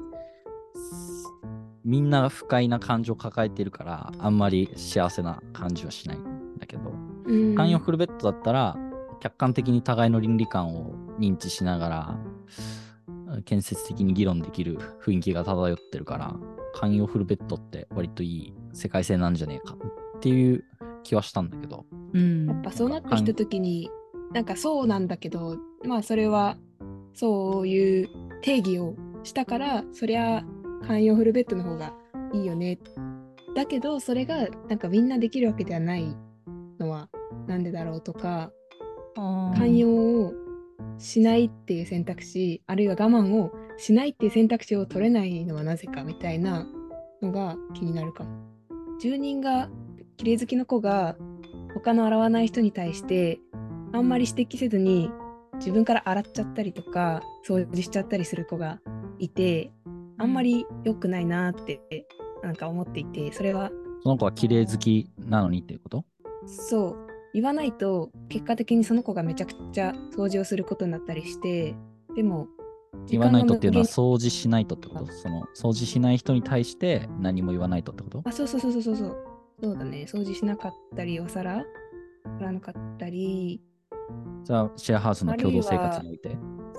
[1.86, 6.92] みんな不快な感情を抱えてるから、あんまり幸せな感じはしないんだけど、
[7.26, 7.56] うん。
[7.56, 8.76] 寛容フルベッドだったら、
[9.22, 12.20] 客観的に互いの倫理観を認知しながら、
[13.46, 16.36] 建設的に議論できる雰囲気が漂ってるから、
[16.74, 20.66] 寛容フルベッドって割といい世界線なんじゃねえかっていう
[21.04, 22.48] 気はしたんだけど、うん。
[22.48, 23.90] やっぱそうなってきた時に
[24.34, 26.58] なんかそうなんだけどまあそれは
[27.14, 28.10] そういう
[28.42, 30.44] 定義をしたからそりゃ
[30.88, 31.94] 寛容フルベッドの方が
[32.34, 32.80] いいよね。
[33.56, 36.16] だけどそれがなんかみんなできるわけではない
[36.80, 37.10] のは
[37.48, 38.52] なんでだろうとか
[39.16, 39.90] 寛容
[40.26, 40.34] を
[40.98, 46.68] しないっていう選択肢あるいは我慢をしないっていう選択肢を取れないのはなぜかみたいな
[47.22, 48.46] のが気になるかも。
[49.00, 49.70] 住人が
[50.18, 51.18] 綺麗好きの子が
[51.74, 53.40] 他の洗わない人に対して
[53.92, 55.10] あんまり指摘せずに
[55.56, 58.80] 自分から洗っちゃったりとか掃除しちゃったりする子が
[59.20, 59.72] いて
[60.18, 61.82] あんまり良くないなって
[62.44, 63.72] なんか思っていてそれは
[64.04, 66.06] その子は綺麗好きなのにっていうこと？
[66.48, 66.96] そう。
[67.34, 71.76] 言わないと結果的にその子がめちゃくちゃ掃除をすることになったりして
[72.16, 72.48] でも
[73.08, 75.12] 言わないとっていうのは掃除しないとってこと？
[75.12, 78.22] その掃除しない人に対して何も言わないとってこと？
[78.24, 79.18] あそうそうそうそうそうそう。
[79.62, 80.06] そうだね。
[80.08, 81.66] 掃除しなかったりお皿
[82.38, 83.62] 洗わなかったり。
[84.44, 86.38] じゃあシェアハウスの共同生活において。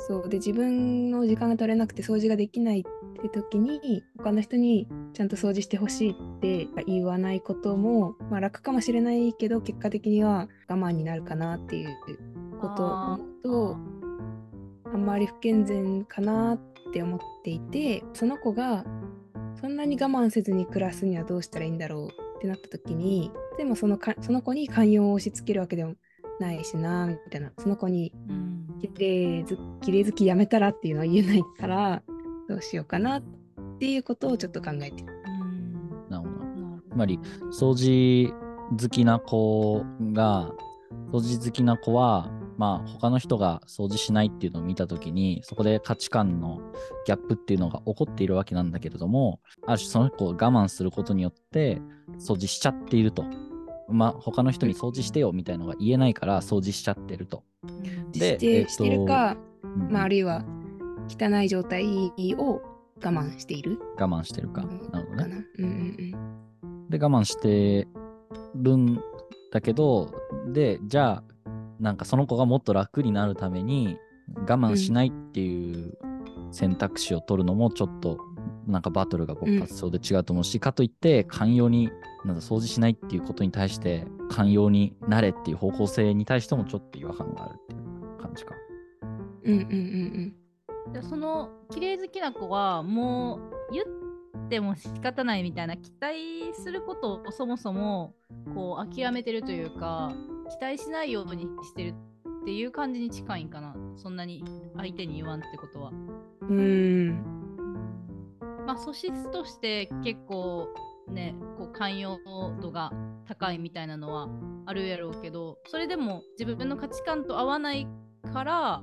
[0.08, 0.28] そう。
[0.28, 2.82] で自分の時間が取れなくて掃除ができないっ
[3.28, 11.96] て時に他の人にちゃんと掃除してほしいって言わないことも、まあ、楽かもしれないけど結果的には我慢になるかなっていう
[12.60, 13.76] ことを思うと
[14.92, 16.60] あんまり不健全かなっ
[16.92, 18.84] て思っていてその子が
[19.60, 25.94] そんなに我慢せずに暮らすにはどうしたらいいんだろうってなった時にでもそのかその子に寛容を押し付けるわけでも
[26.38, 27.50] ないしなみたいな。
[27.58, 28.12] その子に
[28.78, 28.90] 綺
[29.92, 32.02] 麗好きやめたらっていうのは言えないから
[32.48, 33.22] どうしようかなっ
[33.78, 35.02] ていうことをちょっと考えて。
[35.02, 35.06] る。
[35.40, 36.06] うん。
[36.08, 36.44] なるほど。
[36.44, 37.18] なるほどつまり
[37.52, 38.32] 掃除
[38.70, 40.52] 好きな子が
[41.12, 46.60] 掃除好きな子はまあ他の人が掃除しないっていうのを見た時にそこで価値観の
[47.06, 51.80] ギャップっていうのが起こっているわけなんだけれどもある種その子を我慢することによって
[52.18, 53.24] 掃除しちゃっていると。
[53.88, 57.44] まあ他の人に掃除してよみたいのが言えないから掃除しちゃってると。
[58.10, 59.92] でして,、えっとしてるか、うん。
[59.92, 60.44] まあ、あるいは
[61.08, 61.84] 汚い状態
[62.38, 62.62] を
[63.02, 63.78] 我慢している。
[63.98, 64.62] 我慢してるか。
[64.62, 65.46] うんなるほどね。
[65.58, 66.36] うんうん
[66.88, 67.88] で我慢して
[68.54, 69.00] るん
[69.52, 70.14] だけど
[70.52, 73.98] でじゃあなんかその子がもっと楽になるために
[74.34, 75.98] 我慢しないっていう
[76.52, 78.18] 選択肢を取るのもちょっと
[78.66, 81.90] なんかバトルが勃発しそうで違うと思うし、かといって寛容に
[82.24, 88.54] なんだ掃除しないっていうことに対して寛容になれっていう方向性に対してもちょっと違和感があるっていう感じか。
[89.44, 90.45] うんうんうんで
[91.02, 98.14] その綺麗好きな子はもう言っても仕方ないみたいな期待することをそもそも
[98.54, 100.12] こう諦めてるというか
[100.58, 101.94] 期待しないようにしてる
[102.42, 104.44] っていう感じに近いんかなそんなに
[104.76, 105.90] 相手に言わんってことは。
[106.42, 106.58] うん。
[106.58, 107.36] うん。
[108.66, 110.68] まあ素質として結構
[111.08, 112.18] ねこう寛容
[112.60, 112.92] 度が
[113.26, 114.28] 高いみたいなのは
[114.66, 117.86] あるやろうけどそれでも自分の価値観と合わない
[118.32, 118.82] から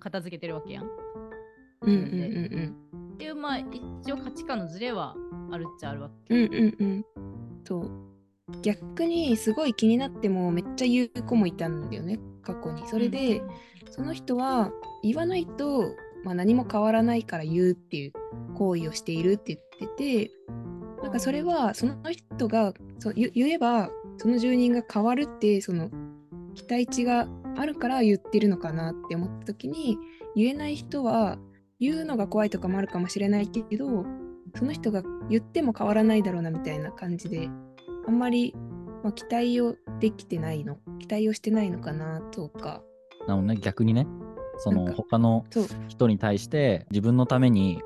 [0.00, 1.03] 片付けてるわけやん。
[1.86, 5.14] うんうんうんっていうまあ一応価値観のズレは
[5.52, 6.34] あるっちゃあるわけ。
[6.34, 6.44] うん。
[6.46, 7.04] うんうんうん。
[7.64, 7.90] そう。
[8.60, 12.86] 逆にすごい気になってもめっちゃ言う子もいたんだよね、過去に。
[12.88, 13.42] それで、
[13.90, 14.70] その人は
[15.02, 15.94] 言わないと、
[16.24, 18.12] まあ、何も変わらないから言うっていう
[18.54, 20.30] 行為をしているって言ってて
[21.02, 25.90] なんかそれはその人がそ言えばその住人が変わるってその
[26.54, 29.98] 期待値があるから言ってるのかなって思った時に
[30.34, 31.38] 言えない人は
[31.84, 34.04] 言うのが怖いとかもあるかもしれないけど
[34.56, 37.48] その人が言っても変わらないだろうなみたいな感じで
[38.06, 38.54] あんまり、
[39.02, 42.82] まあ、期待をできてないの期待をしてないのかなとか。
[43.26, 44.06] なのね、逆にね、
[44.58, 45.44] その他の
[45.88, 47.80] 人に対して自分のために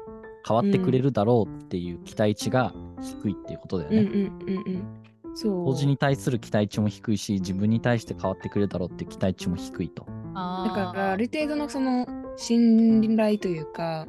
[0.47, 3.99] 変わってくれるだろうっていう期待値が低いっていうことだよね。
[3.99, 4.98] うんうんうんうん
[5.41, 10.05] そう法事に対する期待値も低いし、自分に対して変わってくれるだろうっていう期待値も低いと。
[10.35, 14.07] あだからある程度のその信頼というか、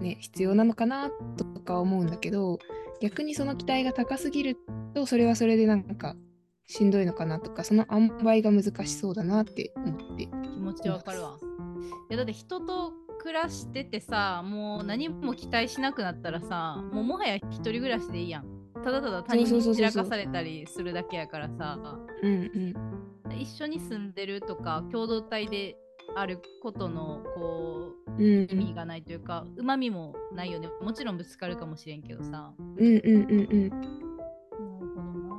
[0.00, 2.60] ね、必要なのかなとか思うんだけど
[3.00, 4.56] 逆にその期待が高すぎる
[4.94, 6.14] とそれはそれでなんか
[6.66, 10.26] しんどいのかなとかその塩梅が難しそうだなって思って。
[10.26, 11.38] 気持ちわかるわ。
[12.08, 18.63] いやだって人と暮らしててさもう何も期待しなくなったらさもうもはや一人暮らしでいいやん。
[18.82, 19.86] ただただ他人そうそうそうそう。
[19.86, 21.78] に散らかされたりするだけやからさ。
[22.22, 22.32] うん
[23.26, 23.38] うん。
[23.38, 25.76] 一緒に住んでるとか共同体で
[26.14, 30.68] あることのこううん意味がないというかうまみもないよね。
[30.80, 32.52] もちろんぶつかるかもしれんけどさ。
[32.58, 33.68] うんうんうんうん。
[33.70, 33.82] なる
[34.60, 35.34] ほどな。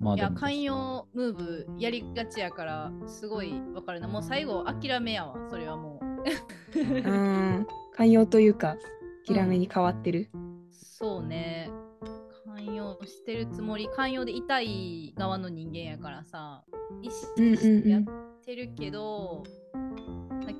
[0.00, 4.08] まあでもいや寛容ムーブやりがちやからすごいわかるな。
[4.08, 6.04] もう最後諦めやわそれはもう。
[7.06, 7.66] あー。
[7.96, 8.76] 寛容というか
[9.26, 10.28] 諦めに変わってる。
[10.70, 11.70] そうね
[12.64, 16.64] 寛容してるつもり寛容でいたい側の人間やからさ
[17.02, 18.02] 意識してやっ
[18.44, 19.42] てるけど、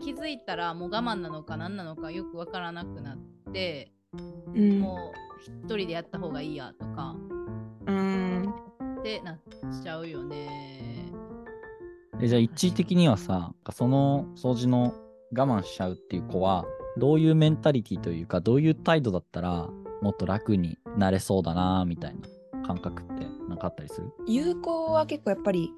[0.00, 3.92] 気づいたらもう我慢なのか何なのかよくわからなくなって、
[4.54, 4.80] うん。
[4.80, 7.16] もう一人でやった方がいいやとか。
[7.86, 8.54] うん。
[9.00, 9.40] ってなっ
[9.82, 11.12] ちゃうよね。
[12.20, 14.94] えじゃあ一時的にはさ、その掃除の
[15.36, 16.64] 我慢しちゃうっていう子は、
[16.96, 19.68] どういうメンタリティというか、どういう態度だったら、
[20.04, 22.16] もっと楽になれそうだなみたい
[22.52, 24.12] な感覚ってなんかあったりする？
[24.26, 25.70] 有効は結構やっぱり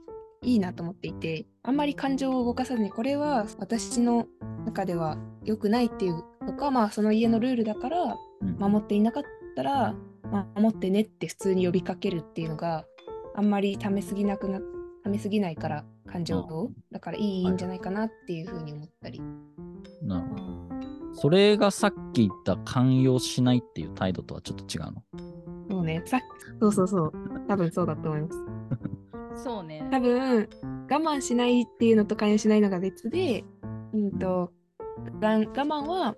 [0.43, 4.27] いいなと思っていてあんまり感情を動かさずにこれは私の
[4.65, 8.57] 中では良くないっていうとかまあその家のルールだからうん。
[8.59, 9.23] 守っていなかっ
[9.55, 9.95] たら、
[10.31, 12.85] まあ、守ってねって普通に呼びかけるっていうのが
[13.35, 14.61] あんまりためすぎなくな
[15.05, 16.71] ためすぎないから感情を。
[16.91, 19.23] だからいいいいんじゃないかなっていうふうに思ったり、
[20.03, 20.66] なるほど。
[21.17, 25.03] それがさっき言った寛容しないっていう態度とはちょっと違うの？
[25.71, 26.03] そうね。
[26.05, 26.21] さ
[26.61, 27.13] そうそうそう。
[27.49, 28.39] 多分そうだと思います。
[29.45, 29.87] そうね。
[29.91, 30.49] 多分
[30.91, 33.45] 我慢しないっていうのと関与しないのが別で、
[33.93, 34.19] うん。
[34.19, 34.53] と、
[35.21, 36.17] 我我慢は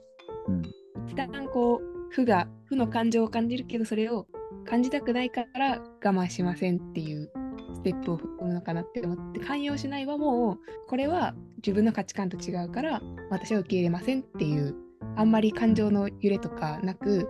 [0.49, 0.63] うん。
[1.07, 4.27] 一旦こう負が負の感情を感じるけどそれを
[4.65, 7.31] 感じたくないから我慢しませんっていう
[7.75, 10.59] ステップを踏むのかなって思って寛容しないはもう
[10.89, 14.75] これは自分の価値観と違うから私は受け入れませんっていう
[15.17, 17.29] あんまり感情の揺れとかなく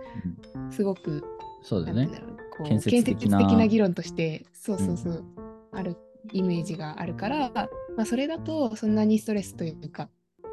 [0.71, 1.23] すごく
[1.63, 2.19] そうだよねなんて。
[2.19, 5.25] 言うんだろうこう建設的な議論としてそうそうそう、
[5.71, 5.95] ある
[6.33, 7.49] イメージがあるから、
[7.95, 10.09] まあ、それだとそんなにストレスというか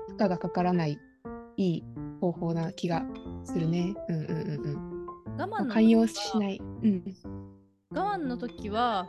[0.08, 0.98] 負荷がかからない
[1.56, 1.84] いい
[2.20, 3.04] 方法な気が
[3.44, 3.94] するね。
[4.08, 5.06] うんうんうんうん。
[5.38, 6.60] 我慢寛容しない。
[6.82, 7.02] うん。
[7.96, 9.08] 我慢の時は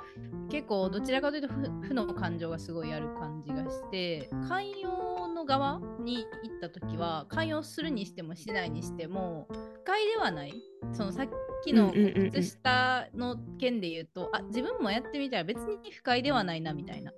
[0.50, 10.54] 結構どちらかというと負負の感情がすごいある感じがして寛容の側に行った時は寛容するにしてもしないにしても不快ではない。
[10.94, 11.28] そのさっ
[11.64, 12.32] きのうんうんうんうん。
[12.32, 17.12] 靴下の件で言うと、あ自分もやってみたら別に不快ではないなみたいな。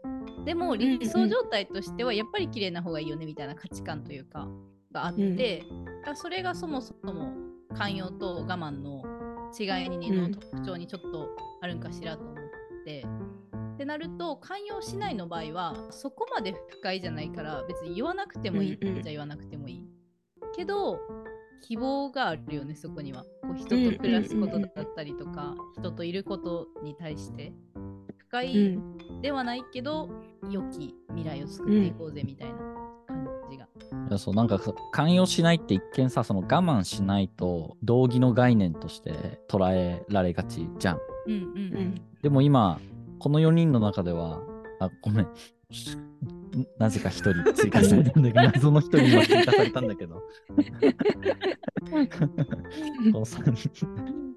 [0.46, 4.48] でもんうん理想状態としてはやっぱり綺麗な方がいいよねみたいな価値観というか
[4.92, 5.64] があって、
[6.00, 7.34] だからそれがそもそも
[7.76, 9.04] 寛容と我慢の
[9.58, 11.30] 違いにうんの特徴にちょっと
[11.62, 12.36] あるんかしらと思っ
[12.86, 13.06] て。
[13.76, 19.84] ってなると寛容しないの場合はそこまで不快じゃないから別に言わなくてもいいっうんうんちゃ言わなくてもいい。
[20.54, 21.00] けど
[21.62, 23.24] 希望があるよねそこには。
[23.24, 27.54] こう人と暮らすことだったりとか、人といることに対して。
[27.74, 30.10] 不不快うんではないけど、
[30.50, 32.89] 良き未来を作っていこうぜみたいな感
[33.50, 33.66] じが。
[33.66, 33.68] い
[34.12, 34.60] やそうなんか
[34.92, 41.00] 寛容しないって一見さその我慢しないと道義の概念として捉えられがちじゃん。
[41.28, 41.54] うんうんううん
[41.88, 42.02] ん。
[42.22, 42.80] でも今
[43.20, 44.42] この4人の中では
[44.80, 45.28] あごめん
[46.78, 50.22] なぜか1人追加されたんだけど 謎の1人今追加されたんだけど こ
[51.92, 53.70] の3人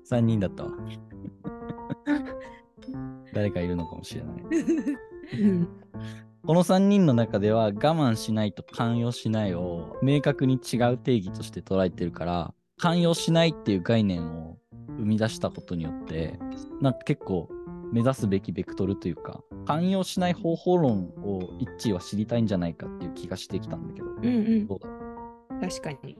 [0.04, 0.70] 三人だったわ。
[3.32, 4.42] 誰かいるのかもしれない。
[5.42, 5.68] うん
[6.44, 14.58] この3人の中では我慢しないと寛容しないを明確に違う定義として捉えてるから寛容しないっていう概念を
[14.98, 16.40] 生み出したことによって
[16.80, 17.48] なんか結構
[17.92, 24.06] 目指すべきベクトルというか寛容しない方法論を一致は知りたいんじゃないかっていう気がしてきたんだけど。
[24.08, 24.66] うんうん。
[24.66, 24.78] どう
[25.60, 25.68] だ？
[25.68, 26.18] 確かに。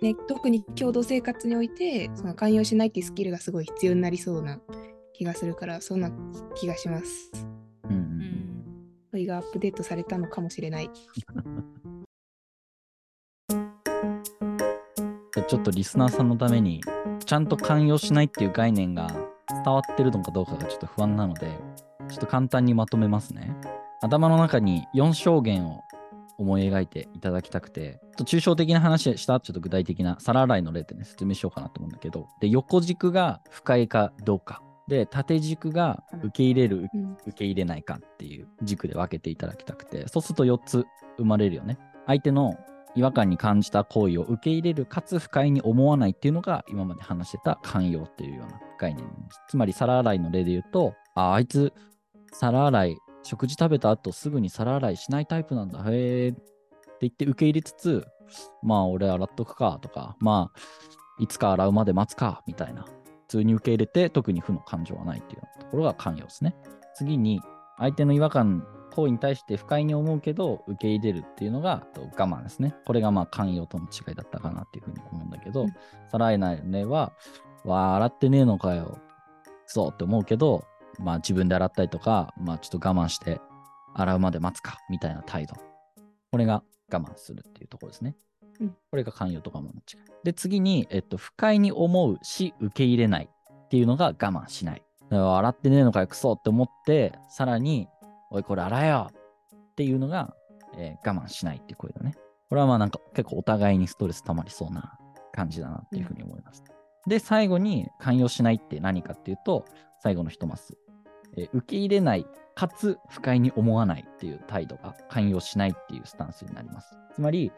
[0.00, 4.58] ね、特に共同生活においてその寛容しないっていうスキルがすごい必要になりそうな
[5.12, 6.10] 気がするからそんな
[6.54, 7.30] 気がします。
[7.90, 8.49] うんううん
[9.20, 10.90] ん問いがアップデートされたのかもしれない。
[15.48, 16.80] ちょっとリスナーさんのために
[17.24, 19.08] ちゃんと寛容しないっていう概念が
[19.48, 21.58] 伝わってるのかどうかがちょっと不安なので
[22.08, 23.56] ちょっと簡単にまとめますね
[24.00, 25.80] 頭の中に4証言を
[26.38, 37.16] 思い描いていただきたくてちょっと抽象的な話したちょっと具体的な皿洗いの例でね説明しようかなと思うんだけどで横軸が不快かどうかで縦軸が受け入れるうん。
[37.26, 40.84] 受け入れないかっていう軸で分けていただきたくてそうすると4つ
[41.16, 41.78] 生まれるよね。
[42.06, 42.58] 相手の
[42.96, 49.40] 違和感に感じた行為を受け入れるかつ不快に思わないっていうのが今まで話してた寛容っていうような概念です。
[49.48, 51.72] つまり皿洗いの例で言うとああいつ
[52.32, 55.84] 皿洗い食事食べた後すぐに皿洗いしないタイプなんだ。
[55.88, 56.40] へえって
[57.02, 58.04] 言って受け入れつつ
[58.62, 60.60] まあ俺洗っとくかとかまあ
[61.20, 62.86] いつか洗うまで待つかみたいな
[63.30, 66.56] 普通に受け入れて特に負の感情はないっていうところが寛容ですね
[66.94, 67.40] 次に
[67.78, 72.74] 相手の違和感行為に対して不快に思うけど受け入れるっていうのがと我慢ですね。
[72.84, 75.74] これがまあ寛容との違いだったかなっていうふうに思うんだけど、うん
[76.10, 77.12] 皿洗いの例は、
[77.64, 78.98] わあ、洗ってねえのかよ。
[79.66, 80.64] そうって思うけど、
[80.98, 83.40] まあ自分で洗ったりとか、まあちょっと我慢して
[83.94, 85.54] 洗うまで待つかみたいな態度。
[86.32, 86.62] これが
[86.92, 88.16] 我慢するっていうところですね。
[88.90, 90.10] これが寛容と我慢の違い。
[90.24, 94.82] で、次に、えっと、不快に思うし、受け入れないっていうのが我慢しない。
[95.08, 97.88] だから洗ってねえのかよ、クソって思って、さらに、
[98.30, 100.34] おい、これ洗えよっていうのが、
[100.76, 102.14] えー我慢しないっていう声だね。
[102.48, 104.98] これはまあなんか結構お互いにストレス溜まりそうな
[105.32, 106.62] 感じだなっていうふうに思います。
[107.06, 109.64] で、最後に寛容しないって何かっていうと、
[110.02, 110.76] 最後の一マス。
[111.36, 112.26] えー受け入れない、
[112.60, 116.94] かつ不快に思わないっていう態度が寛容しないっていうスタンスになります。
[117.14, 117.52] つまり、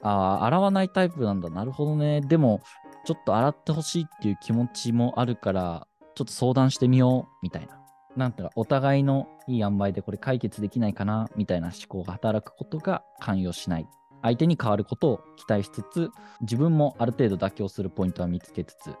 [0.00, 1.50] ああ、洗わないタイプなんだ。
[1.50, 2.22] なるほどね。
[2.22, 2.62] でも、
[3.04, 7.78] ちょっと洗ってほしいっていう気持ちもあるから、ちょっと相談してみよう、みたいな。
[8.16, 13.86] なんていうか、お互いのいい塩梅でこれ解決できないかな、みたいな思考が働くことが寛容しない。
[14.22, 18.94] 相手に変わることを期待しつつ、自分もある程度妥協するポイントは見つけつつ、っ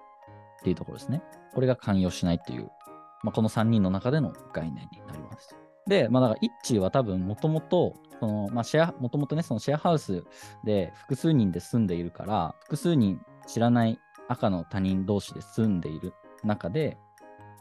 [0.62, 1.22] ていうところですね。
[1.54, 2.70] これが寛容しないっていう、
[3.22, 5.56] まあ、この3人の中での概念になります。
[5.86, 10.24] で、まあ、だから、一致は多分、もともと、その、まあ、シェア、もともとね、そのシェアハウス
[10.64, 13.98] で複数人で住んでいるから、複数人知らない
[14.28, 16.12] 赤の他人同士で住んでいる
[16.42, 16.98] 中で、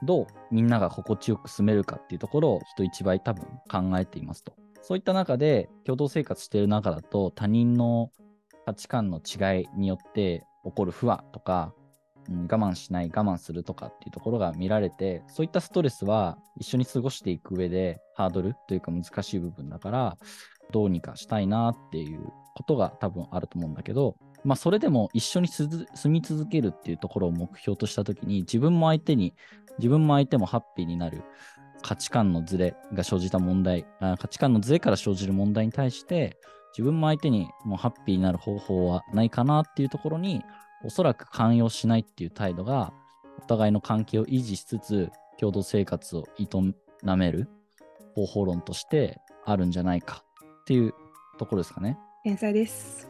[0.03, 4.53] どうみんなが心地よく住めるかっていうところを人一倍多分考えていますと。
[4.81, 8.11] そういった中で共同生活している中だと他人の
[8.65, 11.73] 価値観の違いによって起こる不和とか、
[12.29, 20.17] うん我慢しない我慢するとかっていうところが見られてそういったストレスは一緒に過ごしていく上でハードルというか難しい部分だから
[20.71, 29.33] どうにかしたいなっていうことが多分あると思うんだけどまあそれでも一緒に住み続けるっていうところを目標とした時に自分も相手に
[29.77, 31.23] 自分も相手もハッピーになる
[31.81, 36.37] 価値観のズレが生じた問題あ価値観のズレから生じる問題に対して
[36.77, 40.43] 自分も相手にもうハッピーになる方法はないかなっていうところに
[40.85, 42.93] おそらく寛容しないっていう態度が
[43.39, 47.49] お互いの関係を維持しつつ共同生活を営める
[48.15, 50.23] 方法論としてあるんじゃないか
[50.61, 50.93] っていう
[51.37, 51.97] ところですかね。
[52.23, 53.09] 天才です。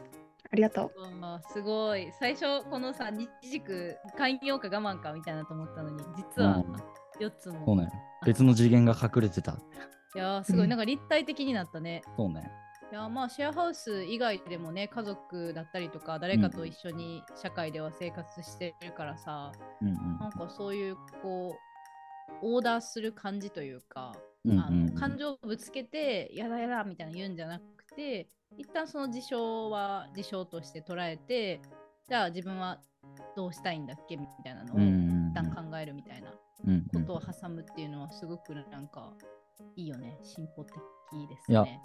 [0.52, 1.52] ありがとう。
[1.52, 7.88] すごい最初このさ日軸寛容か我慢かみたいなと思ったのに実はうん4つも、そうね。
[8.24, 9.52] 別の次元が隠れてた。
[10.14, 12.50] いやーすごうんい なんか立体的になったね、そうね。
[12.96, 21.58] いやーまあシェアハウス以外でもね家族だったりとか誰かと一緒に社会では生活してるからさ、うんなんかそういうこ
[22.42, 24.14] うオーダーする感じというか、
[24.46, 24.52] うん。
[24.52, 24.86] うんあうん。
[24.86, 31.60] の感情をぶつけてやだやだみたいな言うんじゃなくて一旦その事象は事象として捉えて
[32.08, 32.80] じゃあ自分は
[33.36, 34.86] どうしたいんだっけみたいなのをうんう
[35.30, 36.32] ん旦考えるみたいな
[36.64, 37.06] うんうん。
[37.06, 39.12] ことを挟むっていうのはすごくなんか
[39.76, 40.18] いいよね。
[40.22, 40.74] 進歩的
[41.28, 41.80] ですいやね。、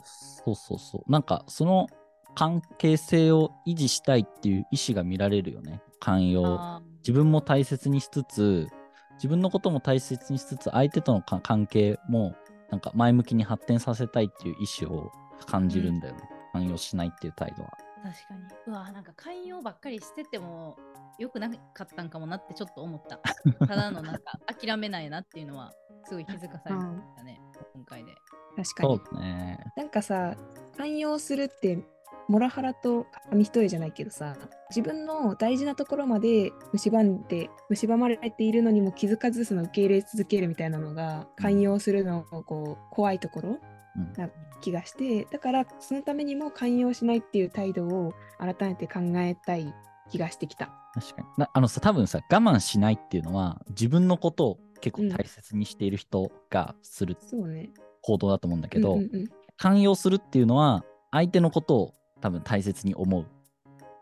[0.46, 1.12] そうそうそう。
[1.12, 1.88] なんか、その
[2.36, 5.82] 関係性を維持したいっていう意思が見られるよね。
[6.00, 6.58] 寛容。
[6.60, 8.68] あ自分も大切にしつつ、
[9.16, 12.36] 自分のことも大切にしつつ、相手とのか関係も、
[12.70, 15.12] なんか前向きに発展させたいっていう意思を
[15.46, 16.22] 感じるんだよね。
[16.54, 17.70] 寛容しないっていう態度は。
[18.06, 18.40] ー確かに。
[18.68, 20.78] うわ、なんか寛容ばっかりしてても
[21.18, 23.20] よくなかったんかもなってちょっと思った。
[23.66, 25.72] ただのなんか諦めないなっていうのは
[26.04, 27.42] すごい気づかされましたね、
[27.74, 28.16] 今回で。
[28.64, 29.60] そ確かにうね。
[29.78, 30.36] なんかさ
[30.78, 31.80] 寛容するって
[32.28, 34.36] モラハラと紙一重じゃないけどさ
[34.70, 43.58] 自分の大事なところまで蝕んで蝕まれているのにも気づかずその受け入れ続けるみたいなのが寛容するのこう怖いところ
[43.98, 44.30] うんな
[44.62, 49.74] 気がしてだからそのためにも寛容しないっていう態度を改めて考えたい
[50.12, 50.70] 気がしてきた。
[50.94, 51.28] 確かに。
[51.38, 57.16] なあのさ、多分さ、我慢しないっていうのは、自分のことを結構大切にしている人がする。
[58.02, 59.00] 行動だと思うんだけど、
[59.58, 63.26] 寛容するっていうのは、相手のことを多分大切に思うっ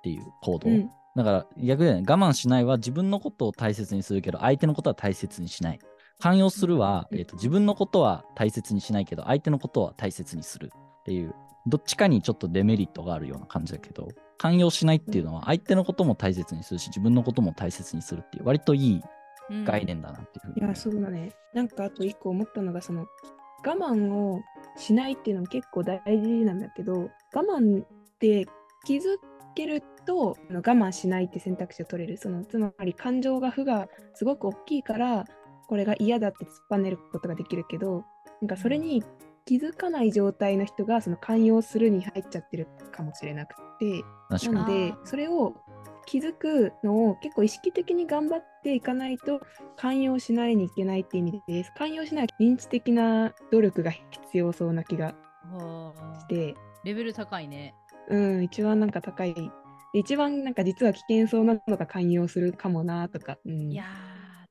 [0.04, 0.70] ていう行動。
[0.70, 5.80] うんだから逆で、ね、我慢しないは自分のことを大切にするけど、相手のことは大切にしない。
[6.20, 11.34] 寛容するは、うんえーと自分のことは大切にしないけど、相手のことは大切にするっていう、
[11.68, 14.08] どっちかにちょっとデメリットがあるような感じだけど、
[14.38, 19.02] 寛容しないっていうのは、相手のことも大切にするし、自分のことも大切にするっていう、割といいうん
[19.66, 20.66] 概念だなっていうふうに思う。
[20.66, 21.32] いや、そうだね。
[21.54, 23.08] なんかあと一個思ったのが、その
[23.66, 24.41] 我慢を
[24.78, 27.86] しないっていうのも結構大事なんだけど、我慢っ
[28.20, 28.47] て
[28.86, 29.18] 気づ
[29.56, 32.18] けると我慢しないって選択肢を取れる。
[32.18, 35.26] そのつまり感情が負がすごく大きいから、
[35.68, 38.04] これが嫌だって突っぱねることができるけど、
[38.41, 39.04] なんかそれに
[39.45, 45.56] 気づかない状態の人がその寛容するに入っちゃってるかもしれなくて、なのでそれを
[46.10, 49.41] 気づくのを結構意識的に頑張っていかないと
[49.78, 51.72] 寛容しないにいけないって意味です。
[51.78, 55.14] 寛容しない認知的な努力が必要そうな気が
[55.53, 57.76] はあして、レベル高いね。
[58.10, 59.36] うん、一番なんか高い。
[59.93, 63.38] 一番なんか実は危険そうなのが寛容するかもなとか。
[63.45, 63.84] うん、いや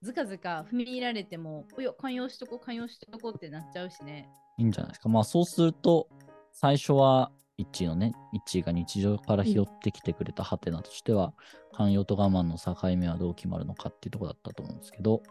[0.01, 4.29] ー、ずかずか踏み入られても、いや、寛容しとこう、寛容しとこうってなっちゃうしね。
[4.59, 5.09] いいんじゃないですか。
[5.09, 6.09] まあそうすると、
[6.53, 11.35] 最初は一のね、一が日常から拾ってきてくれたハテナとしては、
[11.73, 15.23] 寛容と我慢の境目はどう決まるのかっていうところだったと思うんですけど、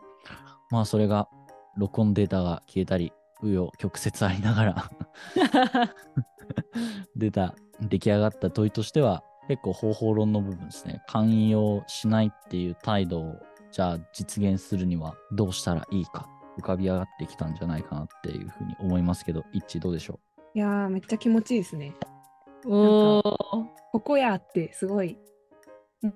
[0.70, 1.30] まあそれが
[1.78, 4.92] 録音データが消えたり、紆余曲折ありながら
[7.16, 11.02] 出た、出来上がった問いとしては、結構方法論の部分ですね。
[11.08, 13.36] 寛容しないっていう態度を、
[13.72, 20.20] じゃあ実現するにはどうしたらいいか、浮かび上がってきたんじゃないかなっていうふうに思いますけど、一致どうでしょ
[20.54, 21.94] いやーめっちゃ気持ちいいですね。
[22.66, 23.22] おー。
[23.92, 25.18] ここやってすごい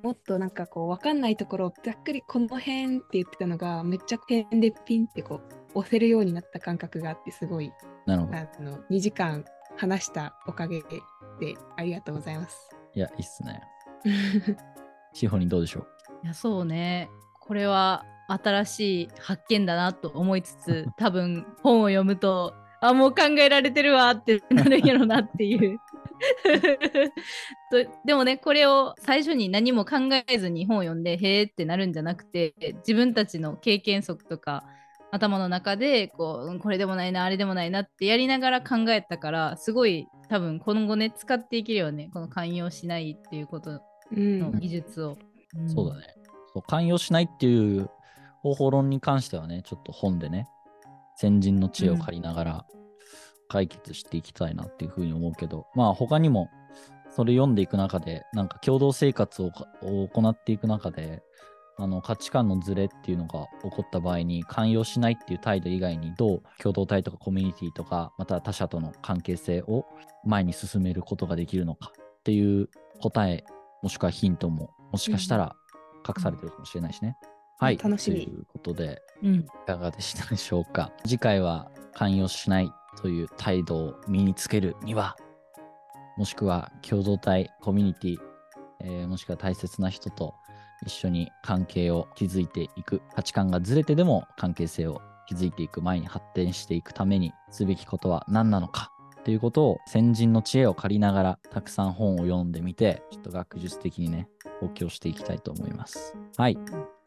[0.03, 5.41] もっとなんかこう分かんないところをざっくりこの辺って言ってたのがめっちゃ点でピンってこ
[5.75, 7.71] う押せるようになった感覚があってすごいう
[8.05, 8.37] なるほど。
[8.37, 9.43] あの2時間
[9.77, 10.85] 話したおかげで
[11.77, 12.69] ありがとうございます。
[12.93, 13.61] いや、いいっすね。
[15.13, 15.87] シホにどうでしょう？
[16.25, 25.90] いやそうねこれは新しい発見だなと思いつつ 多分本を読むとあもう考えられてるわってなるんやろなっていうと
[28.05, 29.97] でもねこれを最初に何も考
[30.27, 34.63] えずに本を読んでへーってなるんじゃなくて自分たちの経験則とか
[35.11, 43.81] 頭の中でこううんこれでもないなあれでもないなってやりながら考えたからすごい多分今後ね使っていけるよねこの寛容しないっていうこと
[44.15, 45.17] うんの技術を。
[45.67, 46.07] そうだね。
[46.53, 47.89] そう寛容しないっていう
[48.41, 50.47] 方法論に関してはね、ちょっと本でね、
[51.15, 52.65] 先人の知恵を借りながら
[53.51, 56.49] 解決していきたいなっていうふうに思うけど、まあ他にも
[57.09, 61.21] それ読んでいく中で、なんか共同生活を行っていく中で、
[61.77, 69.85] あの価値観のズレっていうのが起こった場合に寛容しないっていう態度以外にどう共同体とかコミュニティとかまた他者との関係性を
[70.23, 72.69] 前に進めることができるのかっていう
[73.01, 73.45] 答え
[73.81, 75.55] もしくはヒントももしかしたら
[76.07, 77.17] 隠されてるかもしれないしね。
[77.57, 77.77] はい。
[77.77, 80.91] 楽しみということで、うんいかがでしたでしょうか。
[81.03, 85.15] 次回は寛容しないという態度を身につけるには、
[86.17, 88.17] もしくは共同体、コミュニティ、
[88.81, 90.33] えーもしくは大切な人と
[90.85, 98.91] 一緒に関係を築いていく、価値観がずれてでも関係性を築いていく前に発展していくためにすべきことは何なのか
[99.23, 104.27] ということを先人の知恵を借りながらたくさん本を読んでみて、ちょっと学術的にね、
[104.59, 106.15] 補強していきたいと思います。
[106.37, 106.57] はい。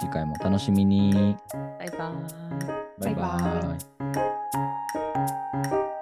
[0.01, 1.37] 次回も楽しみに。
[1.53, 2.84] バイバーイ。
[2.99, 3.25] バイバイ。
[3.25, 4.15] バイ
[5.71, 5.94] バ